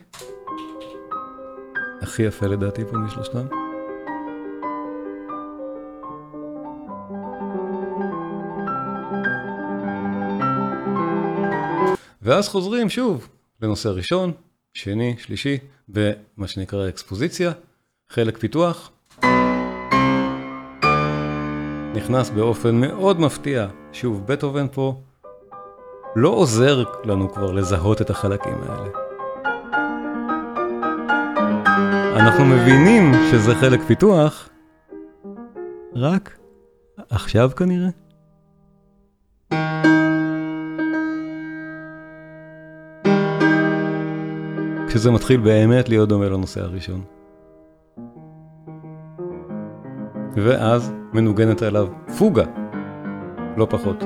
הכי 2.02 2.22
יפה 2.22 2.46
לדעתי 2.46 2.82
פה 2.84 2.96
משלושתם. 2.96 3.46
ואז 12.22 12.48
חוזרים 12.48 12.88
שוב 12.88 13.28
לנושא 13.62 13.88
ראשון, 13.88 14.32
שני, 14.74 15.16
שלישי, 15.18 15.58
במה 15.88 16.48
שנקרא 16.48 16.88
אקספוזיציה, 16.88 17.52
חלק 18.08 18.38
פיתוח. 18.38 18.90
נכנס 21.94 22.30
באופן 22.30 22.74
מאוד 22.74 23.20
מפתיע, 23.20 23.68
שוב, 23.92 24.26
בטהובן 24.26 24.66
פה 24.72 25.00
לא 26.16 26.28
עוזר 26.28 26.84
לנו 27.04 27.32
כבר 27.32 27.52
לזהות 27.52 28.00
את 28.00 28.10
החלקים 28.10 28.54
האלה. 28.68 28.88
אנחנו 32.16 32.44
מבינים 32.44 33.12
שזה 33.30 33.54
חלק 33.54 33.80
פיתוח, 33.86 34.48
רק 35.94 36.38
עכשיו 37.10 37.50
כנראה. 37.56 37.88
כשזה 44.88 45.10
מתחיל 45.10 45.40
באמת 45.40 45.88
להיות 45.88 46.08
דומה 46.08 46.28
לנושא 46.28 46.60
הראשון. 46.60 47.04
ואז 50.36 50.92
מנוגנת 51.12 51.62
עליו 51.62 51.88
פוגה, 52.18 52.44
לא 53.56 53.66
פחות. 53.70 54.04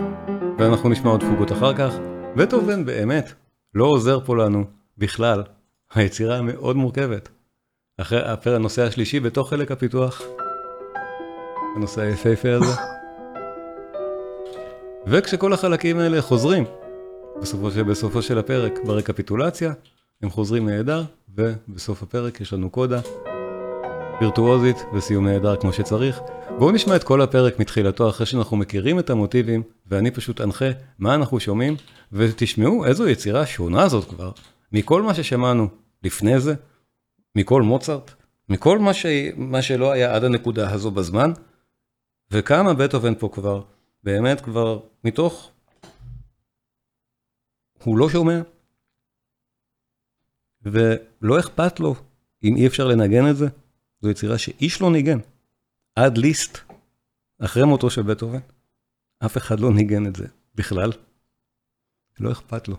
ואנחנו 0.58 0.88
נשמע 0.88 1.10
עוד 1.10 1.22
פוגות 1.22 1.52
אחר 1.52 1.74
כך. 1.74 1.94
בטהובן 2.36 2.84
באמת 2.84 3.32
לא 3.74 3.84
עוזר 3.84 4.20
פה 4.20 4.36
לנו 4.36 4.64
בכלל. 4.98 5.42
היצירה 5.94 6.42
מאוד 6.42 6.76
מורכבת. 6.76 7.28
אחרי 8.00 8.54
הנושא 8.54 8.82
השלישי 8.82 9.20
בתוך 9.20 9.50
חלק 9.50 9.70
הפיתוח, 9.70 10.22
הנושא 11.76 12.00
היפהפה 12.00 12.48
הזה. 12.52 12.72
וכשכל 15.06 15.52
החלקים 15.52 15.98
האלה 15.98 16.22
חוזרים, 16.22 16.64
בסופו 17.40 17.70
של, 17.70 17.82
בסופו 17.82 18.22
של 18.22 18.38
הפרק, 18.38 18.78
ברקפיטולציה, 18.84 19.72
הם 20.22 20.30
חוזרים 20.30 20.68
נהדר, 20.68 21.02
ובסוף 21.34 22.02
הפרק 22.02 22.40
יש 22.40 22.52
לנו 22.52 22.70
קודה 22.70 23.00
וירטואוזית 24.20 24.76
וסיום 24.94 25.26
נהדר 25.26 25.56
כמו 25.56 25.72
שצריך. 25.72 26.20
בואו 26.58 26.70
נשמע 26.70 26.96
את 26.96 27.04
כל 27.04 27.22
הפרק 27.22 27.58
מתחילתו 27.58 28.08
אחרי 28.08 28.26
שאנחנו 28.26 28.56
מכירים 28.56 28.98
את 28.98 29.10
המוטיבים, 29.10 29.62
ואני 29.86 30.10
פשוט 30.10 30.40
אנחה 30.40 30.64
מה 30.98 31.14
אנחנו 31.14 31.40
שומעים, 31.40 31.76
ותשמעו 32.12 32.84
איזו 32.84 33.08
יצירה 33.08 33.46
שונה 33.46 33.88
זאת 33.88 34.08
כבר, 34.08 34.32
מכל 34.72 35.02
מה 35.02 35.14
ששמענו 35.14 35.68
לפני 36.02 36.40
זה, 36.40 36.54
מכל 37.34 37.62
מוצרט, 37.62 38.10
מכל 38.48 38.78
מה, 38.78 38.94
ש... 38.94 39.06
מה 39.36 39.62
שלא 39.62 39.92
היה 39.92 40.14
עד 40.14 40.24
הנקודה 40.24 40.72
הזו 40.72 40.90
בזמן, 40.90 41.32
וכמה 42.30 42.74
בטהובן 42.74 43.14
פה 43.14 43.28
כבר, 43.32 43.62
באמת 44.04 44.40
כבר 44.40 44.80
מתוך, 45.04 45.50
הוא 47.84 47.98
לא 47.98 48.08
שומע, 48.08 48.40
ולא 50.62 51.38
אכפת 51.38 51.80
לו 51.80 51.94
אם 52.44 52.56
אי 52.56 52.66
אפשר 52.66 52.86
לנגן 52.86 53.30
את 53.30 53.36
זה. 53.36 53.48
זו 54.06 54.10
יצירה 54.10 54.38
שאיש 54.38 54.80
לא 54.80 54.92
ניגן. 54.92 55.18
עד 55.94 56.18
ליסט, 56.18 56.58
אחרי 57.38 57.64
מותו 57.64 57.90
של 57.90 58.02
בטהובן, 58.02 58.38
אף 59.26 59.36
אחד 59.36 59.60
לא 59.60 59.72
ניגן 59.74 60.06
את 60.06 60.16
זה 60.16 60.26
בכלל. 60.54 60.92
לא 62.20 62.32
אכפת 62.32 62.68
לו. 62.68 62.76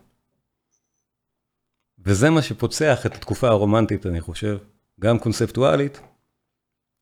וזה 2.00 2.30
מה 2.30 2.42
שפוצח 2.42 3.06
את 3.06 3.16
התקופה 3.16 3.48
הרומנטית, 3.48 4.06
אני 4.06 4.22
חושב, 4.22 4.58
גם 5.00 5.20
קונספטואלית, 5.20 6.02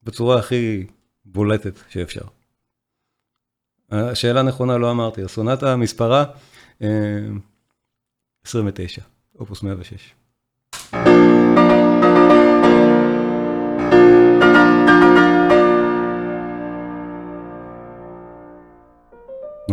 בצורה 0.03 0.39
הכי 0.39 0.87
בולטת 1.25 1.73
שאפשר. 1.89 2.25
השאלה 3.89 4.41
נכונה, 4.43 4.77
לא 4.77 4.91
אמרתי, 4.91 5.23
הסונטה 5.23 5.75
מספרה 5.75 6.25
29, 8.45 9.01
אופוס 9.39 9.63
106. 9.63 10.13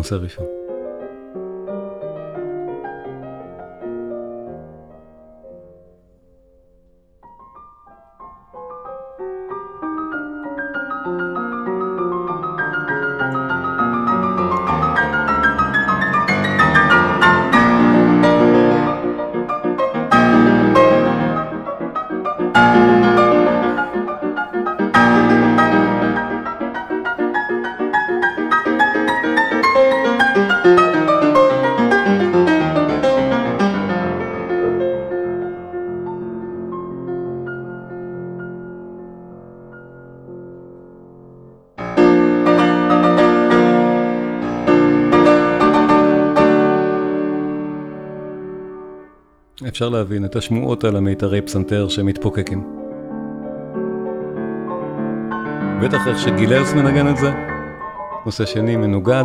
נושא 0.02 0.14
ראשון. 0.14 0.61
אפשר 49.72 49.88
להבין 49.88 50.24
את 50.24 50.36
השמועות 50.36 50.84
על 50.84 50.96
המיתרי 50.96 51.42
פסנתר 51.42 51.88
שמתפוקקים. 51.88 52.64
בטח 55.82 56.06
איך 56.06 56.18
שגילרס 56.18 56.72
מנגן 56.72 57.08
את 57.08 57.16
זה, 57.16 57.30
נושא 58.26 58.46
שני 58.46 58.76
מנוגד. 58.76 59.24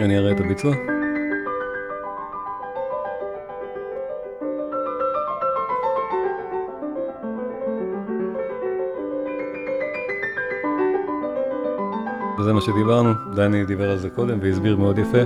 אני 0.00 0.18
אראה 0.18 0.32
את 0.32 0.40
הביצוע. 0.40 0.91
שדיברנו, 12.62 13.12
דני 13.34 13.64
דיבר 13.64 13.90
על 13.90 13.98
זה 13.98 14.10
קודם 14.10 14.38
והסביר 14.42 14.76
מאוד 14.76 14.98
יפה. 14.98 15.18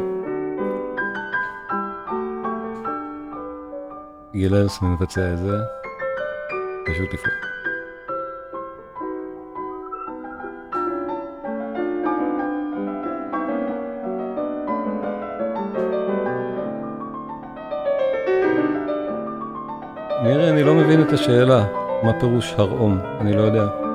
גילרס 4.33 4.83
מבצע 4.83 5.33
את 5.33 5.39
זה, 5.39 5.57
פשוט 6.87 7.15
נפלא. 7.15 7.33
מירי, 20.23 20.51
אני 20.51 20.63
לא 20.63 20.75
מבין 20.75 21.03
את 21.03 21.13
השאלה, 21.13 21.65
מה 22.03 22.21
פירוש 22.21 22.55
הרעום? 22.59 22.99
אני 23.21 23.37
לא 23.37 23.43
יודע. 23.43 23.86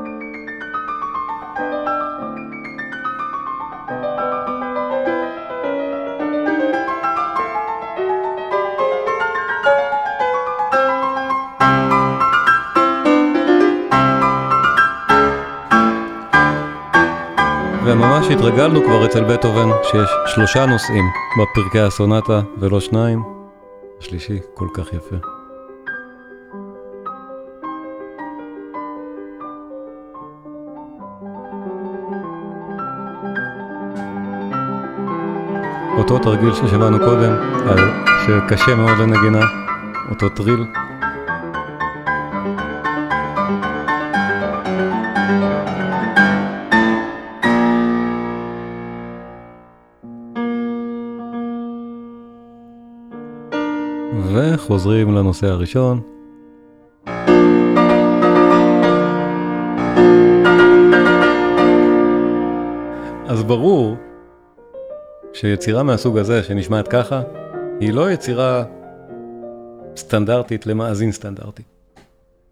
וממש 18.02 18.28
התרגלנו 18.28 18.84
כבר 18.84 19.06
אצל 19.06 19.24
בטהובן 19.24 19.70
שיש 19.84 20.10
שלושה 20.26 20.66
נושאים 20.66 21.06
בפרקי 21.42 21.80
הסונטה 21.80 22.42
ולא 22.60 22.80
שניים. 22.80 23.24
השלישי 24.00 24.40
כל 24.54 24.68
כך 24.74 24.94
יפה. 24.94 25.16
אותו 35.98 36.20
תרגיל 36.20 36.54
ששמענו 36.54 37.00
קודם, 37.00 37.34
על 37.70 37.80
שקשה 38.26 38.76
מאוד 38.76 38.98
לנגינה, 38.98 39.46
אותו 40.10 40.30
טריל. 40.30 40.66
וחוזרים 54.72 55.16
לנושא 55.16 55.48
הראשון. 55.48 56.02
אז 63.28 63.44
ברור 63.44 63.96
שיצירה 65.34 65.84
מהסוג 65.84 66.18
הזה 66.18 66.44
שנשמעת 66.44 66.88
ככה, 66.88 67.22
היא 67.80 67.94
לא 67.94 68.12
יצירה 68.12 68.64
סטנדרטית 69.98 70.68
למאזין 70.68 71.12
סטנדרטי. 71.12 71.64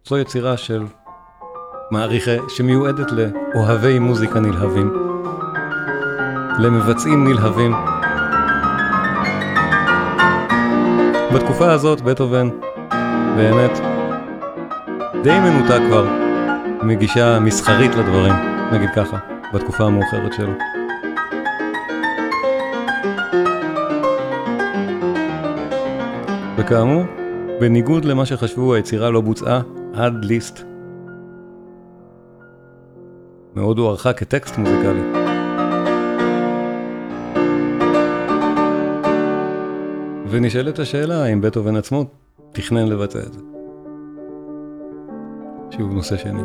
זו 0.08 0.18
יצירה 0.18 0.58
של 0.58 0.84
מעריכי, 1.92 2.38
שמיועדת 2.50 3.12
לאוהבי 3.12 4.00
מוזיקה 4.00 4.40
נלהבים, 4.40 4.94
למבצעים 6.60 7.28
נלהבים. 7.28 7.89
בתקופה 11.34 11.72
הזאת 11.72 12.02
בטהובן 12.02 12.50
באמת 13.36 13.80
די 15.24 15.40
מנותק 15.40 15.82
כבר 15.88 16.08
מגישה 16.84 17.40
מסחרית 17.40 17.96
לדברים, 17.96 18.34
נגיד 18.74 18.90
ככה, 18.96 19.18
בתקופה 19.54 19.84
המאוחרת 19.84 20.34
שלו. 20.34 20.54
וכאמור, 26.58 27.04
בניגוד 27.60 28.06
למה 28.06 28.26
שחשבו, 28.26 28.74
היצירה 28.74 29.10
לא 29.10 29.22
בוצעה 29.22 29.62
עד 29.94 30.26
ליסט. 30.26 30.64
מאוד 33.56 33.80
הוערכה 33.80 34.14
כטקסט 34.14 34.58
מוזיקלי. 34.58 35.19
ונשאלת 40.30 40.80
השאלה 40.80 41.24
האם 41.24 41.42
בטהובן 41.42 41.76
עצמו 41.76 42.06
תכנן 42.52 42.88
לבצע 42.88 43.20
את 43.20 43.34
זה. 43.34 43.40
שוב 45.72 45.94
נושא 45.94 46.18
שני. 46.18 46.42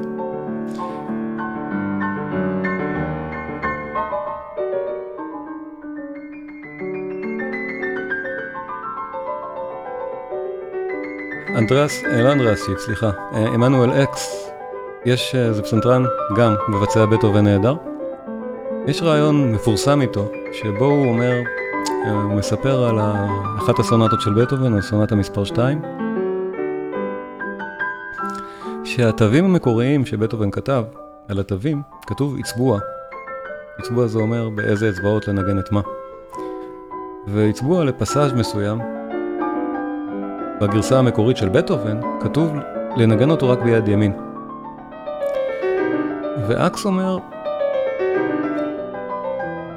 אנדרש, 11.59 12.03
לא 12.05 12.33
אנדרש 12.33 12.58
שיף, 12.58 12.79
סליחה, 12.79 13.11
עמנואל 13.55 13.91
אקס, 13.91 14.51
יש 15.05 15.35
איזה 15.35 15.63
פסנתרן, 15.63 16.05
גם 16.37 16.55
מבצע 16.69 17.07
בטהובן 17.07 17.45
נהדר. 17.45 17.75
יש 18.87 19.03
רעיון 19.03 19.53
מפורסם 19.53 20.01
איתו, 20.01 20.31
שבו 20.53 20.85
הוא 20.85 21.07
אומר, 21.07 21.43
הוא 21.89 22.33
מספר 22.33 22.85
על 22.85 22.99
אחת 23.59 23.79
הסונטות 23.79 24.21
של 24.21 24.33
בטהובן, 24.35 24.79
הסונטה 24.79 25.15
מספר 25.15 25.45
2, 25.45 25.83
שהתווים 28.85 29.45
המקוריים 29.45 30.07
שבטהובן 30.07 30.51
כתב, 30.51 30.85
על 31.29 31.41
התווים, 31.41 31.83
כתוב 32.07 32.37
עצבוע. 32.39 32.79
עצבוע 33.79 34.07
זה 34.07 34.19
אומר 34.19 34.49
באיזה 34.49 34.89
אצבעות 34.89 35.29
לנגן 35.29 35.59
את 35.59 35.73
מה. 35.73 35.81
ועצבוע 37.27 37.85
לפסאז' 37.85 38.33
מסוים, 38.33 38.79
בגרסה 40.61 40.99
המקורית 40.99 41.37
של 41.37 41.49
בטהובן, 41.49 42.01
כתוב 42.21 42.53
לנגן 42.97 43.31
אותו 43.31 43.49
רק 43.49 43.59
ביד 43.63 43.89
ימין. 43.89 44.13
ואקס 46.49 46.87
אומר, 46.87 47.19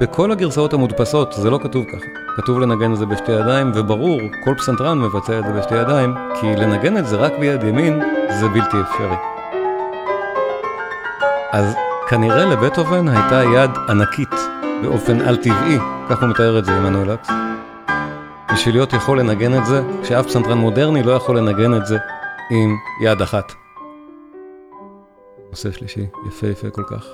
בכל 0.00 0.32
הגרסאות 0.32 0.72
המודפסות 0.72 1.32
זה 1.32 1.50
לא 1.50 1.58
כתוב 1.62 1.84
ככה. 1.84 2.06
כתוב 2.36 2.60
לנגן 2.60 2.92
את 2.92 2.98
זה 2.98 3.06
בשתי 3.06 3.32
ידיים, 3.32 3.72
וברור, 3.74 4.20
כל 4.44 4.54
פסנתרן 4.58 4.98
מבצע 4.98 5.38
את 5.38 5.44
זה 5.44 5.52
בשתי 5.52 5.74
ידיים, 5.74 6.14
כי 6.40 6.56
לנגן 6.56 6.96
את 6.98 7.06
זה 7.06 7.16
רק 7.16 7.32
ביד 7.40 7.62
ימין 7.62 8.00
זה 8.40 8.48
בלתי 8.48 8.76
אפשרי. 8.80 9.16
אז 11.52 11.74
כנראה 12.08 12.44
לבטהובן 12.44 13.08
הייתה 13.08 13.42
יד 13.54 13.70
ענקית 13.88 14.34
באופן 14.82 15.20
על-טבעי, 15.20 15.78
כך 16.08 16.20
הוא 16.20 16.28
מתאר 16.28 16.58
את 16.58 16.64
זה, 16.64 16.76
עמנואל 16.76 17.12
לקס. 17.12 17.30
בשביל 18.52 18.74
להיות 18.74 18.92
יכול 18.92 19.20
לנגן 19.20 19.58
את 19.58 19.66
זה, 19.66 19.82
כשאף 20.02 20.26
פסנתרן 20.26 20.58
מודרני 20.58 21.02
לא 21.02 21.12
יכול 21.12 21.38
לנגן 21.38 21.74
את 21.74 21.86
זה 21.86 21.98
עם 22.50 22.76
יד 23.02 23.22
אחת. 23.22 23.52
נושא 25.50 25.70
שלישי, 25.70 26.06
יפה 26.28 26.46
יפה 26.46 26.70
כל 26.70 26.82
כך. 26.82 27.06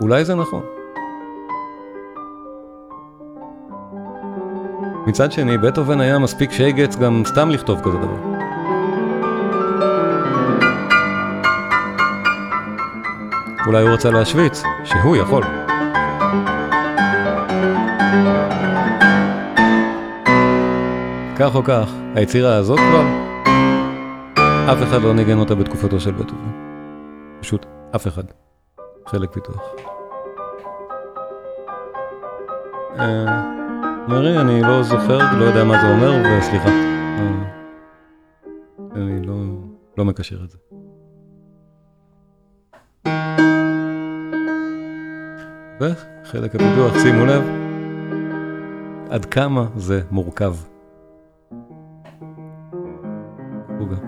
אולי 0.00 0.24
זה 0.24 0.34
נכון. 0.34 0.77
מצד 5.08 5.32
שני, 5.32 5.58
בטהובן 5.58 6.00
היה 6.00 6.18
מספיק 6.18 6.52
שייגץ 6.52 6.96
גם 6.96 7.22
סתם 7.26 7.50
לכתוב 7.50 7.80
כזה 7.80 7.98
דבר. 7.98 8.16
אולי 13.66 13.82
הוא 13.82 13.90
רצה 13.90 14.10
להשוויץ, 14.10 14.62
שהוא 14.84 15.16
יכול. 15.16 15.42
כך 21.36 21.54
או 21.54 21.64
כך, 21.64 21.92
היצירה 22.14 22.56
הזאת 22.56 22.78
כבר, 22.78 23.04
אף 24.72 24.82
אחד 24.82 25.02
לא 25.02 25.14
ניגן 25.14 25.38
אותה 25.38 25.54
בתקופתו 25.54 26.00
של 26.00 26.12
בטהובן. 26.12 26.50
פשוט 27.40 27.66
אף 27.96 28.06
אחד. 28.06 28.24
חלק 29.06 29.30
פיתוח. 29.32 29.62
אה, 32.98 33.67
מרי, 34.08 34.40
אני 34.40 34.62
לא 34.62 34.82
זוכר, 34.82 35.18
לא 35.38 35.44
יודע 35.44 35.64
מה 35.64 35.80
זה 35.80 35.90
אומר, 35.90 36.38
וסליחה. 36.38 36.68
אה, 36.68 37.28
אני 38.96 39.26
לא, 39.26 39.34
לא 39.98 40.04
מקשר 40.04 40.44
את 40.44 40.50
זה. 40.50 40.58
וחלק 45.80 46.54
הפיתוח, 46.54 46.98
שימו 47.02 47.26
לב, 47.26 47.42
עד 49.10 49.24
כמה 49.24 49.66
זה 49.76 50.02
מורכב. 50.10 50.54
חוגה. 53.78 54.07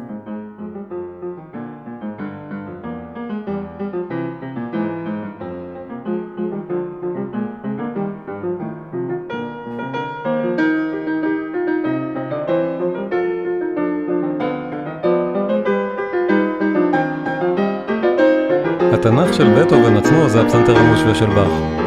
התנ"ך 19.21 19.35
של 19.35 19.55
בטהובן 19.55 19.97
עצמו 19.97 20.29
זה 20.29 20.41
הפסנתר 20.41 20.77
המושווה 20.77 21.15
של 21.15 21.27
באך. 21.27 21.80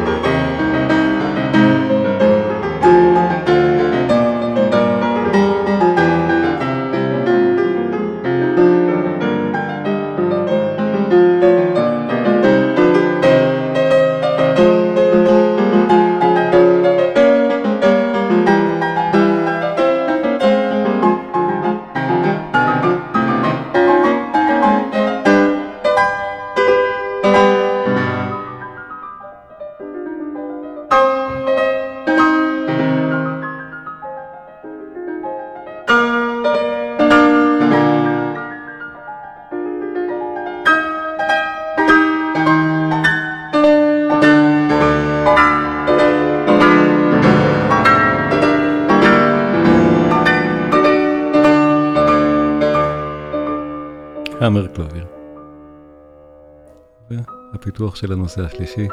והפיתוח 57.84 57.96
של 57.96 58.12
הנושא 58.12 58.42
השלישי, 58.42 58.88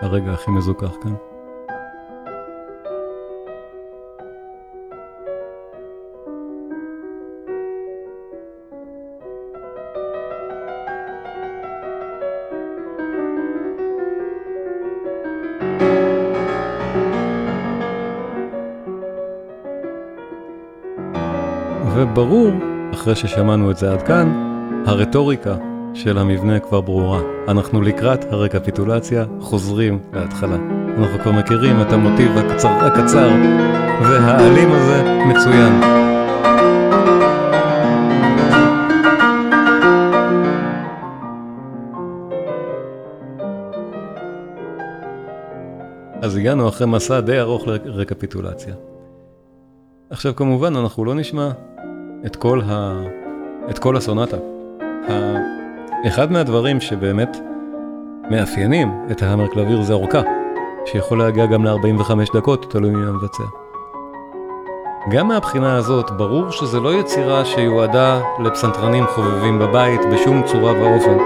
הרגע 0.00 0.32
הכי 0.32 0.50
מזוכח 0.50 0.92
כאן. 1.02 1.14
וברור, 21.94 22.50
אחרי 22.94 23.14
ששמענו 23.14 23.70
את 23.70 23.76
זה 23.76 23.92
עד 23.92 24.02
כאן, 24.02 24.32
הרטוריקה 24.86 25.56
של 25.94 26.18
המבנה 26.18 26.60
כבר 26.60 26.80
ברורה. 26.80 27.33
אנחנו 27.48 27.82
לקראת 27.82 28.32
הרקפיטולציה, 28.32 29.24
חוזרים 29.40 29.98
להתחלה. 30.12 30.56
אנחנו 30.98 31.18
כבר 31.18 31.32
מכירים 31.32 31.80
את 31.82 31.92
המוטיב 31.92 32.38
הקצר, 32.38 32.68
הקצר 32.68 33.30
והאלים 34.02 34.72
הזה 34.72 35.02
מצוין. 35.26 35.80
אז 46.22 46.36
הגענו 46.36 46.68
אחרי 46.68 46.86
מסע 46.86 47.20
די 47.20 47.40
ארוך 47.40 47.66
לרקפיטולציה. 47.66 48.74
עכשיו 50.10 50.36
כמובן 50.36 50.76
אנחנו 50.76 51.04
לא 51.04 51.14
נשמע 51.14 51.50
את 52.26 52.36
כל, 52.36 52.60
ה... 52.64 53.02
את 53.70 53.78
כל 53.78 53.96
הסונטה. 53.96 54.36
אחד 56.08 56.32
מהדברים 56.32 56.80
שבאמת 56.80 57.36
מאפיינים 58.30 58.92
את 59.10 59.22
ההמר 59.22 59.46
קלביר 59.46 59.82
זה 59.82 59.92
אורכה, 59.92 60.22
שיכול 60.86 61.18
להגיע 61.18 61.46
גם 61.46 61.64
ל-45 61.64 62.34
דקות, 62.34 62.70
תלוי 62.70 62.90
מי 62.90 63.06
המבצע. 63.06 63.42
גם 65.10 65.28
מהבחינה 65.28 65.76
הזאת, 65.76 66.10
ברור 66.10 66.50
שזה 66.50 66.80
לא 66.80 66.94
יצירה 66.94 67.44
שיועדה 67.44 68.20
לפסנתרנים 68.44 69.04
חובבים 69.06 69.58
בבית 69.58 70.00
בשום 70.12 70.42
צורה 70.46 70.72
ואופן. 70.72 71.18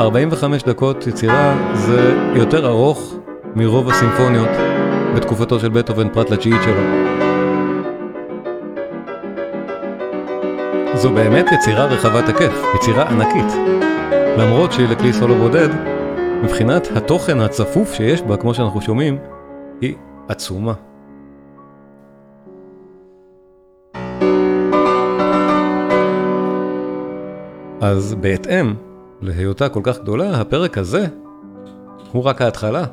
45 0.00 0.62
דקות 0.62 1.06
יצירה 1.06 1.54
זה 1.74 2.14
יותר 2.34 2.66
ארוך 2.66 3.14
מרוב 3.56 3.90
הסימפוניות 3.90 4.50
בתקופתו 5.16 5.60
של 5.60 5.68
בטהובן 5.68 6.08
פרט 6.08 6.30
לתשיעית 6.30 6.62
שלו. 6.62 7.01
זו 11.02 11.10
באמת 11.10 11.46
יצירה 11.52 11.84
רחבת 11.84 12.28
היקף, 12.28 12.62
יצירה 12.74 13.08
ענקית. 13.08 13.52
למרות 14.38 14.72
שהיא 14.72 14.88
לכלי 14.88 15.12
סולו 15.12 15.34
בודד, 15.34 15.68
מבחינת 16.42 16.88
התוכן 16.96 17.40
הצפוף 17.40 17.92
שיש 17.94 18.22
בה, 18.22 18.36
כמו 18.36 18.54
שאנחנו 18.54 18.80
שומעים, 18.80 19.18
היא 19.80 19.94
עצומה. 20.28 20.72
אז 27.80 28.14
בהתאם 28.20 28.74
להיותה 29.20 29.68
כל 29.68 29.80
כך 29.82 29.98
גדולה, 29.98 30.40
הפרק 30.40 30.78
הזה 30.78 31.06
הוא 32.12 32.24
רק 32.24 32.42
ההתחלה 32.42 32.84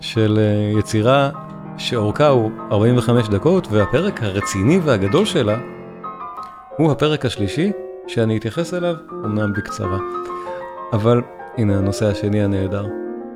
של 0.00 0.38
יצירה 0.78 1.30
שאורכה 1.76 2.28
הוא 2.28 2.50
45 2.70 3.28
דקות, 3.28 3.68
והפרק 3.70 4.22
הרציני 4.22 4.80
והגדול 4.84 5.24
שלה 5.24 5.58
הוא 6.76 6.92
הפרק 6.92 7.24
השלישי, 7.24 7.72
שאני 8.06 8.38
אתייחס 8.38 8.74
אליו, 8.74 8.94
אמנם 9.24 9.52
בקצרה. 9.52 9.98
אבל 10.92 11.22
הנה 11.58 11.78
הנושא 11.78 12.06
השני 12.06 12.42
הנהדר, 12.42 12.86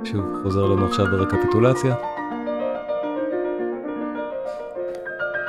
שוב 0.05 0.25
חוזר 0.43 0.65
לנו 0.65 0.87
עכשיו 0.87 1.07
ברקפיטולציה. 1.07 1.95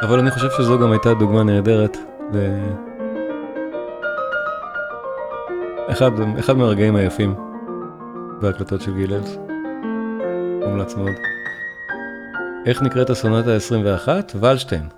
אבל 0.02 0.20
אני 0.20 0.32
חושב 0.32 0.48
שזו 0.58 0.80
גם 0.80 0.92
הייתה 0.92 1.14
דוגמה 1.14 1.44
נהדרת 1.44 1.98
ל... 2.34 2.38
אחד, 5.92 6.12
אחד 6.40 6.58
מהרגעים 6.58 6.96
היפים 6.96 7.36
בהקלטות 8.42 8.82
של 8.82 8.94
גיללס. 8.94 9.38
מומלץ 10.66 10.96
מאוד. 10.96 11.14
איך 12.66 12.82
נקראת 12.82 13.10
הסונטה 13.10 13.54
ה-21? 13.54 14.38
ולשטיין. 14.40 14.97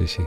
השלישי. 0.00 0.22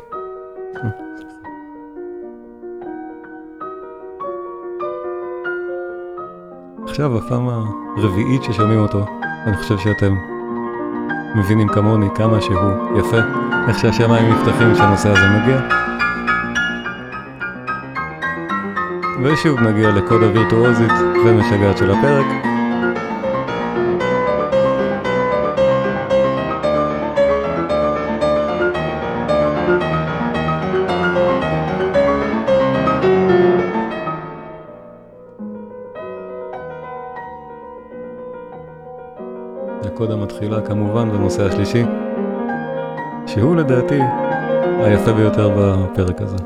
עכשיו, 6.87 7.17
הפעם 7.17 7.49
הרביעית 7.49 8.43
ששומעים 8.43 8.79
אותו, 8.79 9.05
אני 9.47 9.57
חושב 9.57 9.77
שאתם 9.77 10.15
מבינים 11.35 11.67
כמוני 11.67 12.07
כמה 12.15 12.41
שהוא 12.41 12.99
יפה, 12.99 13.17
איך 13.67 13.79
שהשמיים 13.79 14.33
נפתחים 14.33 14.73
כשהנושא 14.73 15.09
הזה 15.09 15.27
מגיע. 15.39 15.61
ושוב 19.23 19.59
נגיע 19.59 19.89
לקוד 19.91 20.23
הווירטואוזית 20.23 20.91
ומשגעת 21.25 21.77
של 21.77 21.91
הפרק. 21.91 22.52
כמובן 40.67 41.11
בנושא 41.11 41.43
השלישי, 41.45 41.83
שהוא 43.27 43.55
לדעתי 43.55 43.99
היפה 44.83 45.13
ביותר 45.13 45.49
בפרק 45.57 46.21
הזה. 46.21 46.37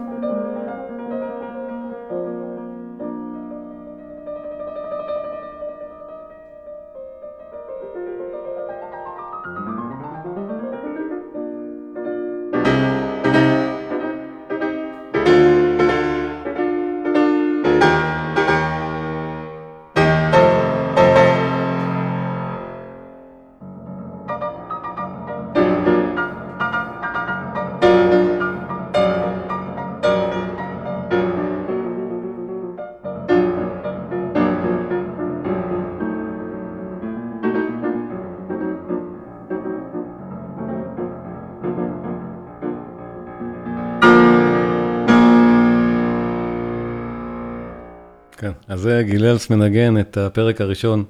אז 48.67 48.79
זה 48.79 49.01
גיללס 49.05 49.49
מנגן 49.49 49.99
את 49.99 50.17
הפרק 50.17 50.61
הראשון 50.61 51.05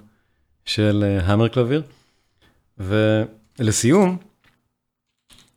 של 0.65 1.19
המר 1.23 1.47
קלביר. 1.47 1.83
ולסיום, 2.77 4.17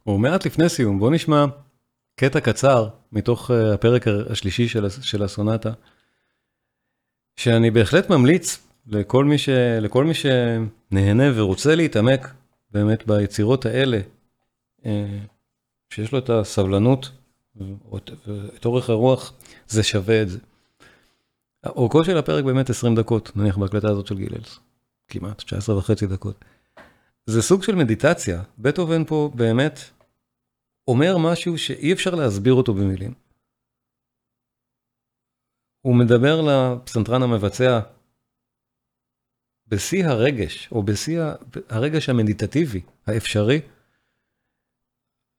או 0.07 0.19
מעט 0.19 0.47
לפני 0.47 0.69
סיום, 0.69 0.99
בואו 0.99 1.11
נשמע 1.11 1.45
קטע 2.17 2.41
קצר 2.41 2.89
מתוך 3.13 3.51
הפרק 3.51 4.09
השלישי 4.09 4.69
של 5.01 5.23
הסונטה, 5.23 5.73
שאני 7.37 7.71
בהחלט 7.71 8.11
ממליץ 8.11 8.69
לכל 8.87 9.25
מי, 9.25 9.39
ש... 9.39 9.49
לכל 9.81 10.05
מי 10.05 10.13
שנהנה 10.15 11.25
ורוצה 11.35 11.75
להתעמק 11.75 12.35
באמת 12.71 13.07
ביצירות 13.07 13.67
האלה, 13.67 14.01
שיש 15.91 16.13
לו 16.13 16.19
את 16.19 16.31
הסבלנות 16.31 17.11
ואת 17.57 18.65
אורך 18.65 18.91
הרוח, 18.91 19.33
זה 19.69 19.83
שווה 19.83 20.23
את 20.23 20.29
זה. 20.29 20.39
אורכו 21.67 22.05
של 22.05 22.19
הפרק 22.19 22.45
באמת 22.45 22.71
20 22.71 22.95
דקות, 22.95 23.37
נניח 23.37 23.59
בהקלטה 23.59 23.89
הזאת 23.89 24.07
של 24.07 24.17
גיללס, 24.17 24.59
כמעט 25.09 25.39
19 25.39 25.77
וחצי 25.77 26.07
דקות. 26.07 26.45
זה 27.27 27.43
סוג 27.43 27.63
של 27.63 27.75
מדיטציה, 27.75 28.43
בטהובן 28.59 29.05
פה 29.05 29.31
באמת 29.35 29.79
אומר 30.89 31.19
משהו 31.19 31.59
שאי 31.59 31.93
אפשר 31.93 32.15
להסביר 32.15 32.55
אותו 32.55 32.75
במילים. 32.75 33.15
הוא 35.81 35.97
מדבר 35.97 36.41
לפסנתרן 36.41 37.23
המבצע 37.23 37.81
בשיא 39.67 40.07
הרגש, 40.07 40.69
או 40.73 40.83
בשיא 40.83 41.23
הרגש 41.69 42.09
המדיטטיבי, 42.09 42.81
האפשרי, 43.07 43.61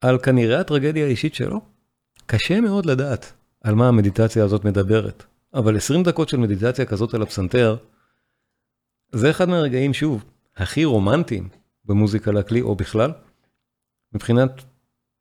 על 0.02 0.20
כנראה 0.20 0.60
הטרגדיה 0.60 1.06
האישית 1.06 1.36
שלו. 1.36 1.62
קשה 2.26 2.62
מאוד 2.62 2.86
לדעת 2.86 3.34
על 3.62 3.76
מה 3.76 3.88
המדיטציה 3.88 4.44
הזאת 4.44 4.66
מדברת. 4.66 5.24
אבל 5.54 5.78
20 5.78 6.04
דקות 6.04 6.30
של 6.30 6.38
מדיטציה 6.38 6.86
כזאת 6.86 7.14
על 7.14 7.22
הפסנתר, 7.22 7.78
זה 9.12 9.30
אחד 9.30 9.50
מהרגעים, 9.50 9.94
שוב, 9.94 10.24
הכי 10.56 10.86
רומנטיים 10.86 11.50
במוזיקה 11.86 12.32
לכלי, 12.32 12.62
או 12.62 12.76
בכלל, 12.76 13.12
מבחינת 14.14 14.52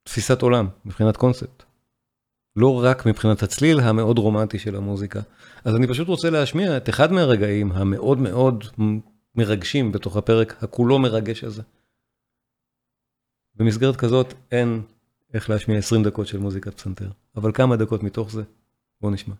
תפיסת 0.03 0.43
עולם, 0.43 0.68
מבחינת 0.85 1.16
קונספט. 1.16 1.62
לא 2.57 2.85
רק 2.85 3.07
מבחינת 3.07 3.43
הצליל 3.43 3.81
המאוד 3.81 4.18
רומנטי 4.18 4.59
של 4.59 4.76
המוזיקה. 4.76 5.20
אז 5.64 5.76
אני 5.76 5.87
פשוט 5.87 6.09
רוצה 6.09 6.31
להשמיע 6.31 6.76
את 6.76 6.89
אחד 6.89 7.12
מהרגעים 7.12 7.72
המאוד 7.72 8.18
מאוד 8.18 8.64
מרגשים 9.35 9.93
בתוך 9.93 10.16
הפרק 10.16 10.62
הכולו 10.62 10.99
מרגש 10.99 11.45
הזה. 11.45 11.62
במסגרת 13.55 13.97
כזאת 13.97 14.35
אין 14.51 14.83
איך 15.35 15.51
להשמיע 15.51 15.78
20 15.78 16.03
דקות 16.03 16.26
של 16.26 16.39
מוזיקת 16.39 16.74
פסנתר, 16.74 17.11
אבל 17.37 17.53
כמה 17.53 17.76
דקות 17.76 18.03
מתוך 18.03 18.31
זה, 18.31 18.43
בואו 19.01 19.12
נשמע. 19.12 19.35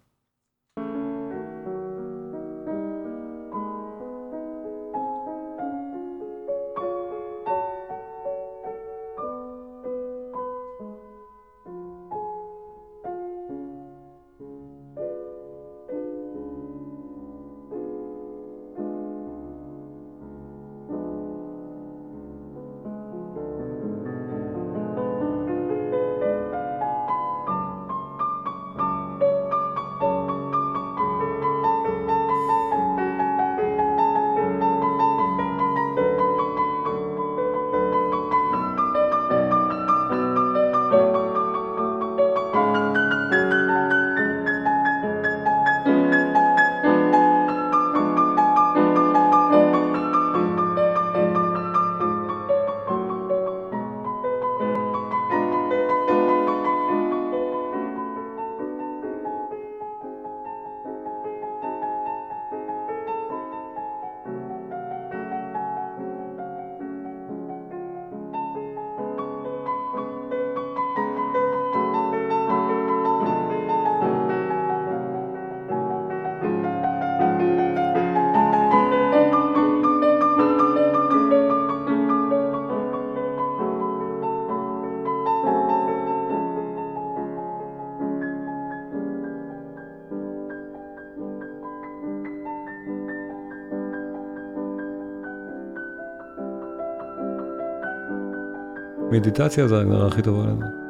מדיטציה 99.21 99.69
זה 99.69 99.77
ההגדרה 99.79 100.07
הכי 100.07 100.23
טובה 100.23 100.43
לזה. 100.43 100.90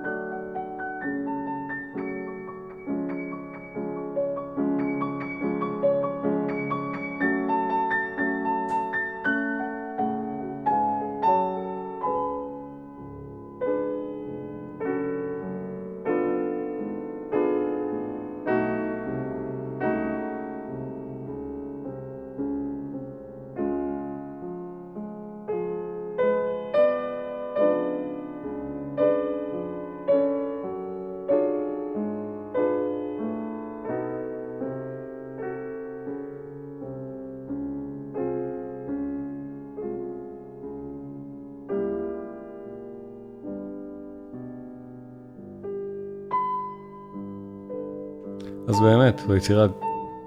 אז 48.70 48.80
באמת, 48.80 49.20
ביצירה 49.28 49.66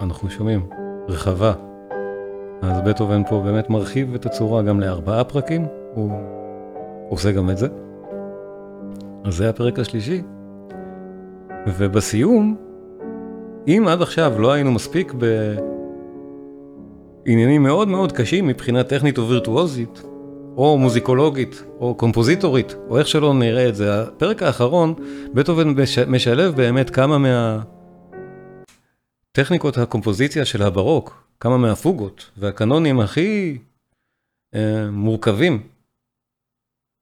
אנחנו 0.01 0.29
שומעים 0.29 0.65
רחבה. 1.07 1.53
אז 2.61 2.81
בטהובן 2.85 3.23
פה 3.29 3.41
באמת 3.45 3.69
מרחיב 3.69 4.15
את 4.15 4.25
הצורה 4.25 4.61
גם 4.61 4.79
לארבעה 4.79 5.23
פרקים, 5.23 5.65
הוא 5.93 6.11
עושה 7.09 7.31
גם 7.31 7.49
את 7.49 7.57
זה. 7.57 7.67
אז 9.23 9.35
זה 9.35 9.49
הפרק 9.49 9.79
השלישי. 9.79 10.21
ובסיום, 11.67 12.55
אם 13.67 13.85
עד 13.87 14.01
עכשיו 14.01 14.39
לא 14.39 14.51
היינו 14.51 14.71
מספיק 14.71 15.13
בעניינים 17.25 17.63
מאוד 17.63 17.87
מאוד 17.87 18.11
קשים 18.11 18.47
מבחינה 18.47 18.83
טכנית 18.83 19.17
או 19.17 19.29
וירטואוזית, 19.29 20.03
או 20.57 20.77
מוזיקולוגית, 20.77 21.63
או 21.79 21.95
קומפוזיטורית, 21.95 22.75
או 22.89 22.97
איך 22.97 23.07
שלא 23.07 23.33
נראה 23.33 23.69
את 23.69 23.75
זה, 23.75 24.01
הפרק 24.01 24.43
האחרון, 24.43 24.93
בטהובן 25.33 25.73
משלב 26.07 26.55
באמת 26.55 26.89
כמה 26.89 27.17
מהטכניקות 29.38 29.77
הקומפוזיציה 29.77 30.45
של 30.45 30.61
הברוק, 30.61 31.27
כמה 31.39 31.57
מהפוגות 31.57 32.31
והקנונים 32.38 32.99
הכי 32.99 33.57
אה, 34.55 34.91
מורכבים 34.91 35.69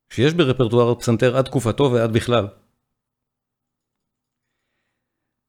שיש 0.09 0.33
ברפרטואר 0.33 0.91
הפסנתר 0.91 1.37
עד 1.37 1.45
תקופתו 1.45 1.91
ועד 1.93 2.13
בכלל. 2.13 2.47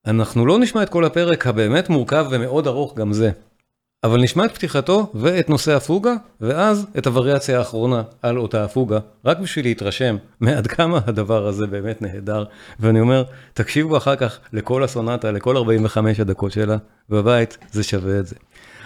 אנחנו 0.07 0.47
לא 0.47 0.59
נשמע 0.61 0.83
את 0.83 0.89
כל 0.89 1.05
הפרק 1.05 1.47
הבאמת 1.47 1.89
מורכב 1.89 2.27
ומאוד 2.31 2.67
ארוך 2.67 2.99
גם 2.99 3.13
זה, 3.13 3.31
אבל 4.05 4.21
נשמע 4.21 4.45
את 4.45 4.55
פתיחתו 4.55 5.11
ואת 5.15 5.51
נושא 5.51 5.73
הפוגה, 5.73 6.15
ואז 6.41 6.87
את 6.99 7.07
הווריאציה 7.07 7.59
האחרונה 7.59 8.03
על 8.23 8.39
אותה 8.39 8.65
הפוגה, 8.65 8.99
רק 9.25 9.39
בשביל 9.39 9.65
להתרשם 9.65 10.17
מעד 10.41 10.67
כמה 10.67 11.01
הדבר 11.07 11.47
הזה 11.47 11.67
באמת 11.67 12.03
נהדר. 12.03 12.45
ואני 12.81 13.01
אומר, 13.01 13.25
תקשיבו 13.55 13.97
אחר 13.97 14.17
כך 14.17 14.39
לכל 14.53 14.85
הסונטה, 14.85 15.31
לכל 15.31 15.57
45 15.57 16.21
הדקות 16.21 16.53
שלה, 16.53 16.77
בבית, 17.11 17.59
זה 17.73 17.83
שווה 17.83 18.19
את 18.19 18.27
זה. 18.27 18.37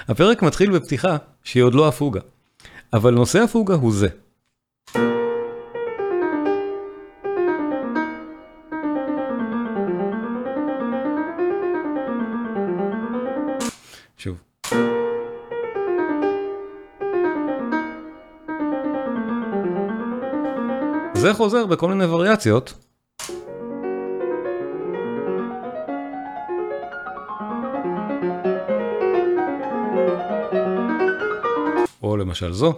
הפרק 0.09 0.43
מתחיל 0.43 0.71
בפתיחה 0.71 1.17
שהיא 1.45 1.63
עוד 1.63 1.75
לא 1.75 1.89
הפוגה, 1.89 2.21
אבל 2.93 3.15
נושא 3.15 3.39
הפוגה 3.39 3.75
הוא 3.75 3.93
זה. 3.93 4.09
זה 21.27 21.35
חוזר 21.35 21.67
בכל 21.67 21.89
מיני 21.89 22.05
וריאציות. 22.05 22.75
או 32.03 32.17
למשל 32.17 32.53
זו. 32.53 32.73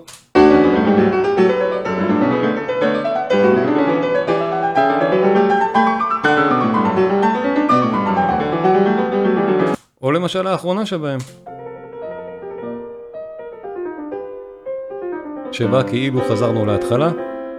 או 10.03 10.13
למשל 10.13 10.47
האחרונה 10.47 10.87
שבהם. 10.87 11.21
שבה 15.53 15.83
כאילו 15.83 16.21
חזרנו 16.29 16.67
להתחלה, 16.67 17.11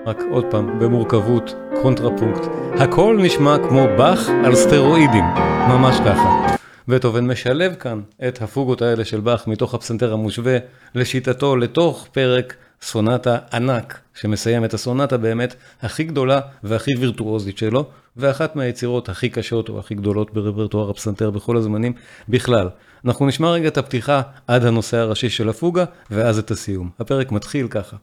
רק 0.10 0.18
עוד 0.32 0.46
פעם, 0.52 0.80
במורכבות, 0.80 1.56
קונטרפונקט. 1.82 2.42
הכל 2.80 3.18
נשמע 3.22 3.58
כמו 3.70 3.88
באך 3.98 4.30
על 4.46 4.56
סטרואידים, 4.56 5.24
ממש 5.70 5.96
ככה. 6.06 6.56
בטהובן 6.88 7.28
משלב 7.28 7.76
כאן 7.76 8.02
את 8.28 8.42
הפוגות 8.42 8.82
האלה 8.82 9.06
של 9.06 9.20
באך 9.20 9.48
מתוך 9.48 9.74
הפסנתר 9.74 10.14
המושווה 10.14 10.58
לשיטתו 10.96 11.56
לתוך 11.56 12.08
פרק 12.12 12.56
סונטה 12.82 13.38
ענק, 13.54 14.00
שמסיים 14.14 14.66
את 14.66 14.74
הסונטה 14.74 15.18
באמת 15.18 15.56
הכי 15.82 16.04
גדולה 16.04 16.40
והכי 16.64 16.92
וירטואוזית 17.00 17.58
שלו, 17.58 17.86
ואחת 18.18 18.56
מהיצירות 18.56 19.10
הכי 19.10 19.30
קשות 19.30 19.70
או 19.70 19.80
הכי 19.80 19.96
גדולות 19.96 20.34
ברפרטואר 20.34 20.90
הפסנתר 20.90 21.30
בכל 21.30 21.58
הזמנים 21.58 21.94
בכלל. 22.30 22.70
אנחנו 23.06 23.28
נשמע 23.28 23.52
רגע 23.52 23.68
את 23.68 23.78
הפתיחה 23.78 24.22
עד 24.48 24.66
הנושא 24.66 24.98
הראשי 24.98 25.30
של 25.30 25.50
הפוגה, 25.50 25.86
ואז 26.12 26.40
את 26.40 26.52
הסיום. 26.52 26.90
הפרק 27.00 27.32
מתחיל 27.32 27.68
ככה. 27.68 27.98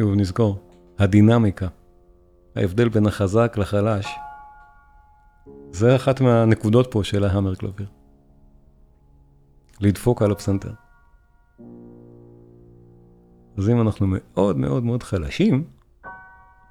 שוב 0.00 0.14
נזכור, 0.14 0.58
הדינמיקה, 0.98 1.68
ההבדל 2.56 2.88
בין 2.88 3.06
החזק 3.06 3.54
לחלש, 3.58 4.06
זה 5.70 5.96
אחת 5.96 6.20
מהנקודות 6.20 6.88
פה 6.90 7.04
של 7.04 7.24
ההמר 7.24 7.54
קלוביר. 7.54 7.86
לדפוק 9.80 10.22
על 10.22 10.32
הפסנתר. 10.32 10.72
אז 13.58 13.68
אם 13.68 13.80
אנחנו 13.80 14.06
מאוד 14.08 14.56
מאוד 14.56 14.84
מאוד 14.84 15.02
חלשים, 15.02 15.64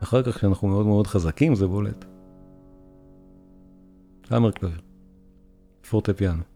אחר 0.03 0.23
כך 0.23 0.38
כשאנחנו 0.38 0.67
מאוד 0.67 0.86
מאוד 0.86 1.07
חזקים 1.07 1.55
זה 1.55 1.67
בולט. 1.67 2.05
המר 4.30 4.51
קלוביר, 4.51 4.82
פורטה 5.89 6.13
פיאנו. 6.13 6.48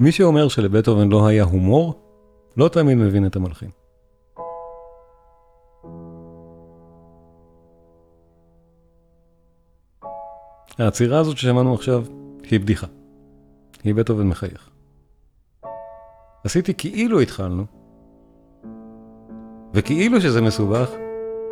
מי 0.00 0.12
שאומר 0.12 0.48
שלבטהובן 0.48 1.08
לא 1.08 1.26
היה 1.26 1.44
הומור, 1.44 1.94
לא 2.56 2.68
תמיד 2.68 2.98
מבין 2.98 3.26
את 3.26 3.36
המלחין. 3.36 3.70
העצירה 10.78 11.18
הזאת 11.18 11.36
ששמענו 11.36 11.74
עכשיו 11.74 12.04
היא 12.50 12.60
בדיחה. 12.60 12.86
היא 13.84 13.94
בטהובן 13.94 14.26
מחייך. 14.26 14.70
עשיתי 16.44 16.74
כאילו 16.74 17.20
התחלנו, 17.20 17.64
וכאילו 19.74 20.20
שזה 20.20 20.40
מסובך, 20.40 20.90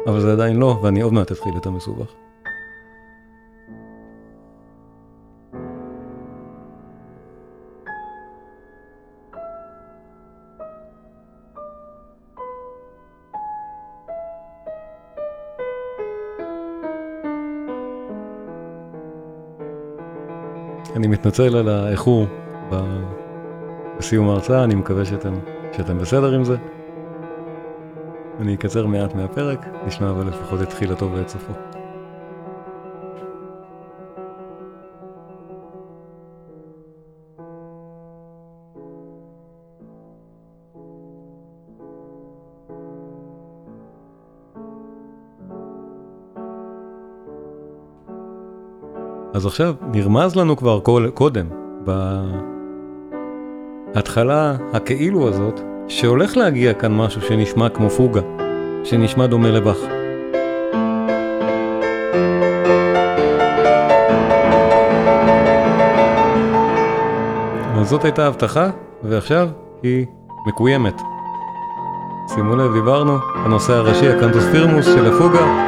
אבל 0.07 0.21
זה 0.21 0.33
עדיין 0.33 0.57
לא, 0.57 0.81
ואני 0.83 1.01
עוד 1.01 1.13
מעט 1.13 1.33
אתחיל 1.33 1.53
את 1.57 1.67
המסובך. 1.67 2.26
מתנצל 21.27 21.57
על 21.57 21.69
האיחור 21.69 22.27
בסיום 23.99 24.29
ההרצאה, 24.29 24.65
אני 24.65 24.75
מקווה 24.75 25.05
שאתם, 25.05 25.35
שאתם 25.73 25.99
בסדר 25.99 26.35
עם 26.35 26.45
זה. 26.45 26.57
אני 28.41 28.55
אקצר 28.55 28.87
מעט 28.87 29.15
מהפרק, 29.15 29.67
נשמע 29.87 30.11
אבל 30.11 30.27
לפחות 30.27 30.63
את 30.63 30.69
תחילתו 30.71 31.13
ואת 31.13 31.29
סופו. 31.29 31.76
עכשיו 49.47 49.75
נרמז 49.93 50.37
לנו 50.37 50.57
כבר 50.57 50.81
קודם, 51.15 51.47
בהתחלה 53.95 54.57
הכאילו 54.73 55.29
הזאת, 55.29 55.61
שהולך 55.89 56.37
להגיע 56.37 56.75
כאן 56.75 56.97
משהו 56.97 57.23
שנשמע 57.23 57.69
כמו 57.69 57.91
פוגה, 57.91 58.21
שנשמע 58.85 59.27
דומה 59.27 59.49
לבך. 59.49 59.79
זאת 67.87 68.05
הייתה 68.05 68.25
ההבטחה, 68.25 68.71
ועכשיו 69.03 69.49
היא 69.83 70.07
מקוימת. 70.47 71.01
שימו 72.35 72.57
לב, 72.57 72.73
דיברנו, 72.73 73.19
הנושא 73.35 73.73
הראשי, 73.73 74.09
הקנטוס 74.09 74.45
פירמוס 74.53 74.87
של 74.87 75.15
הפוגה. 75.15 75.67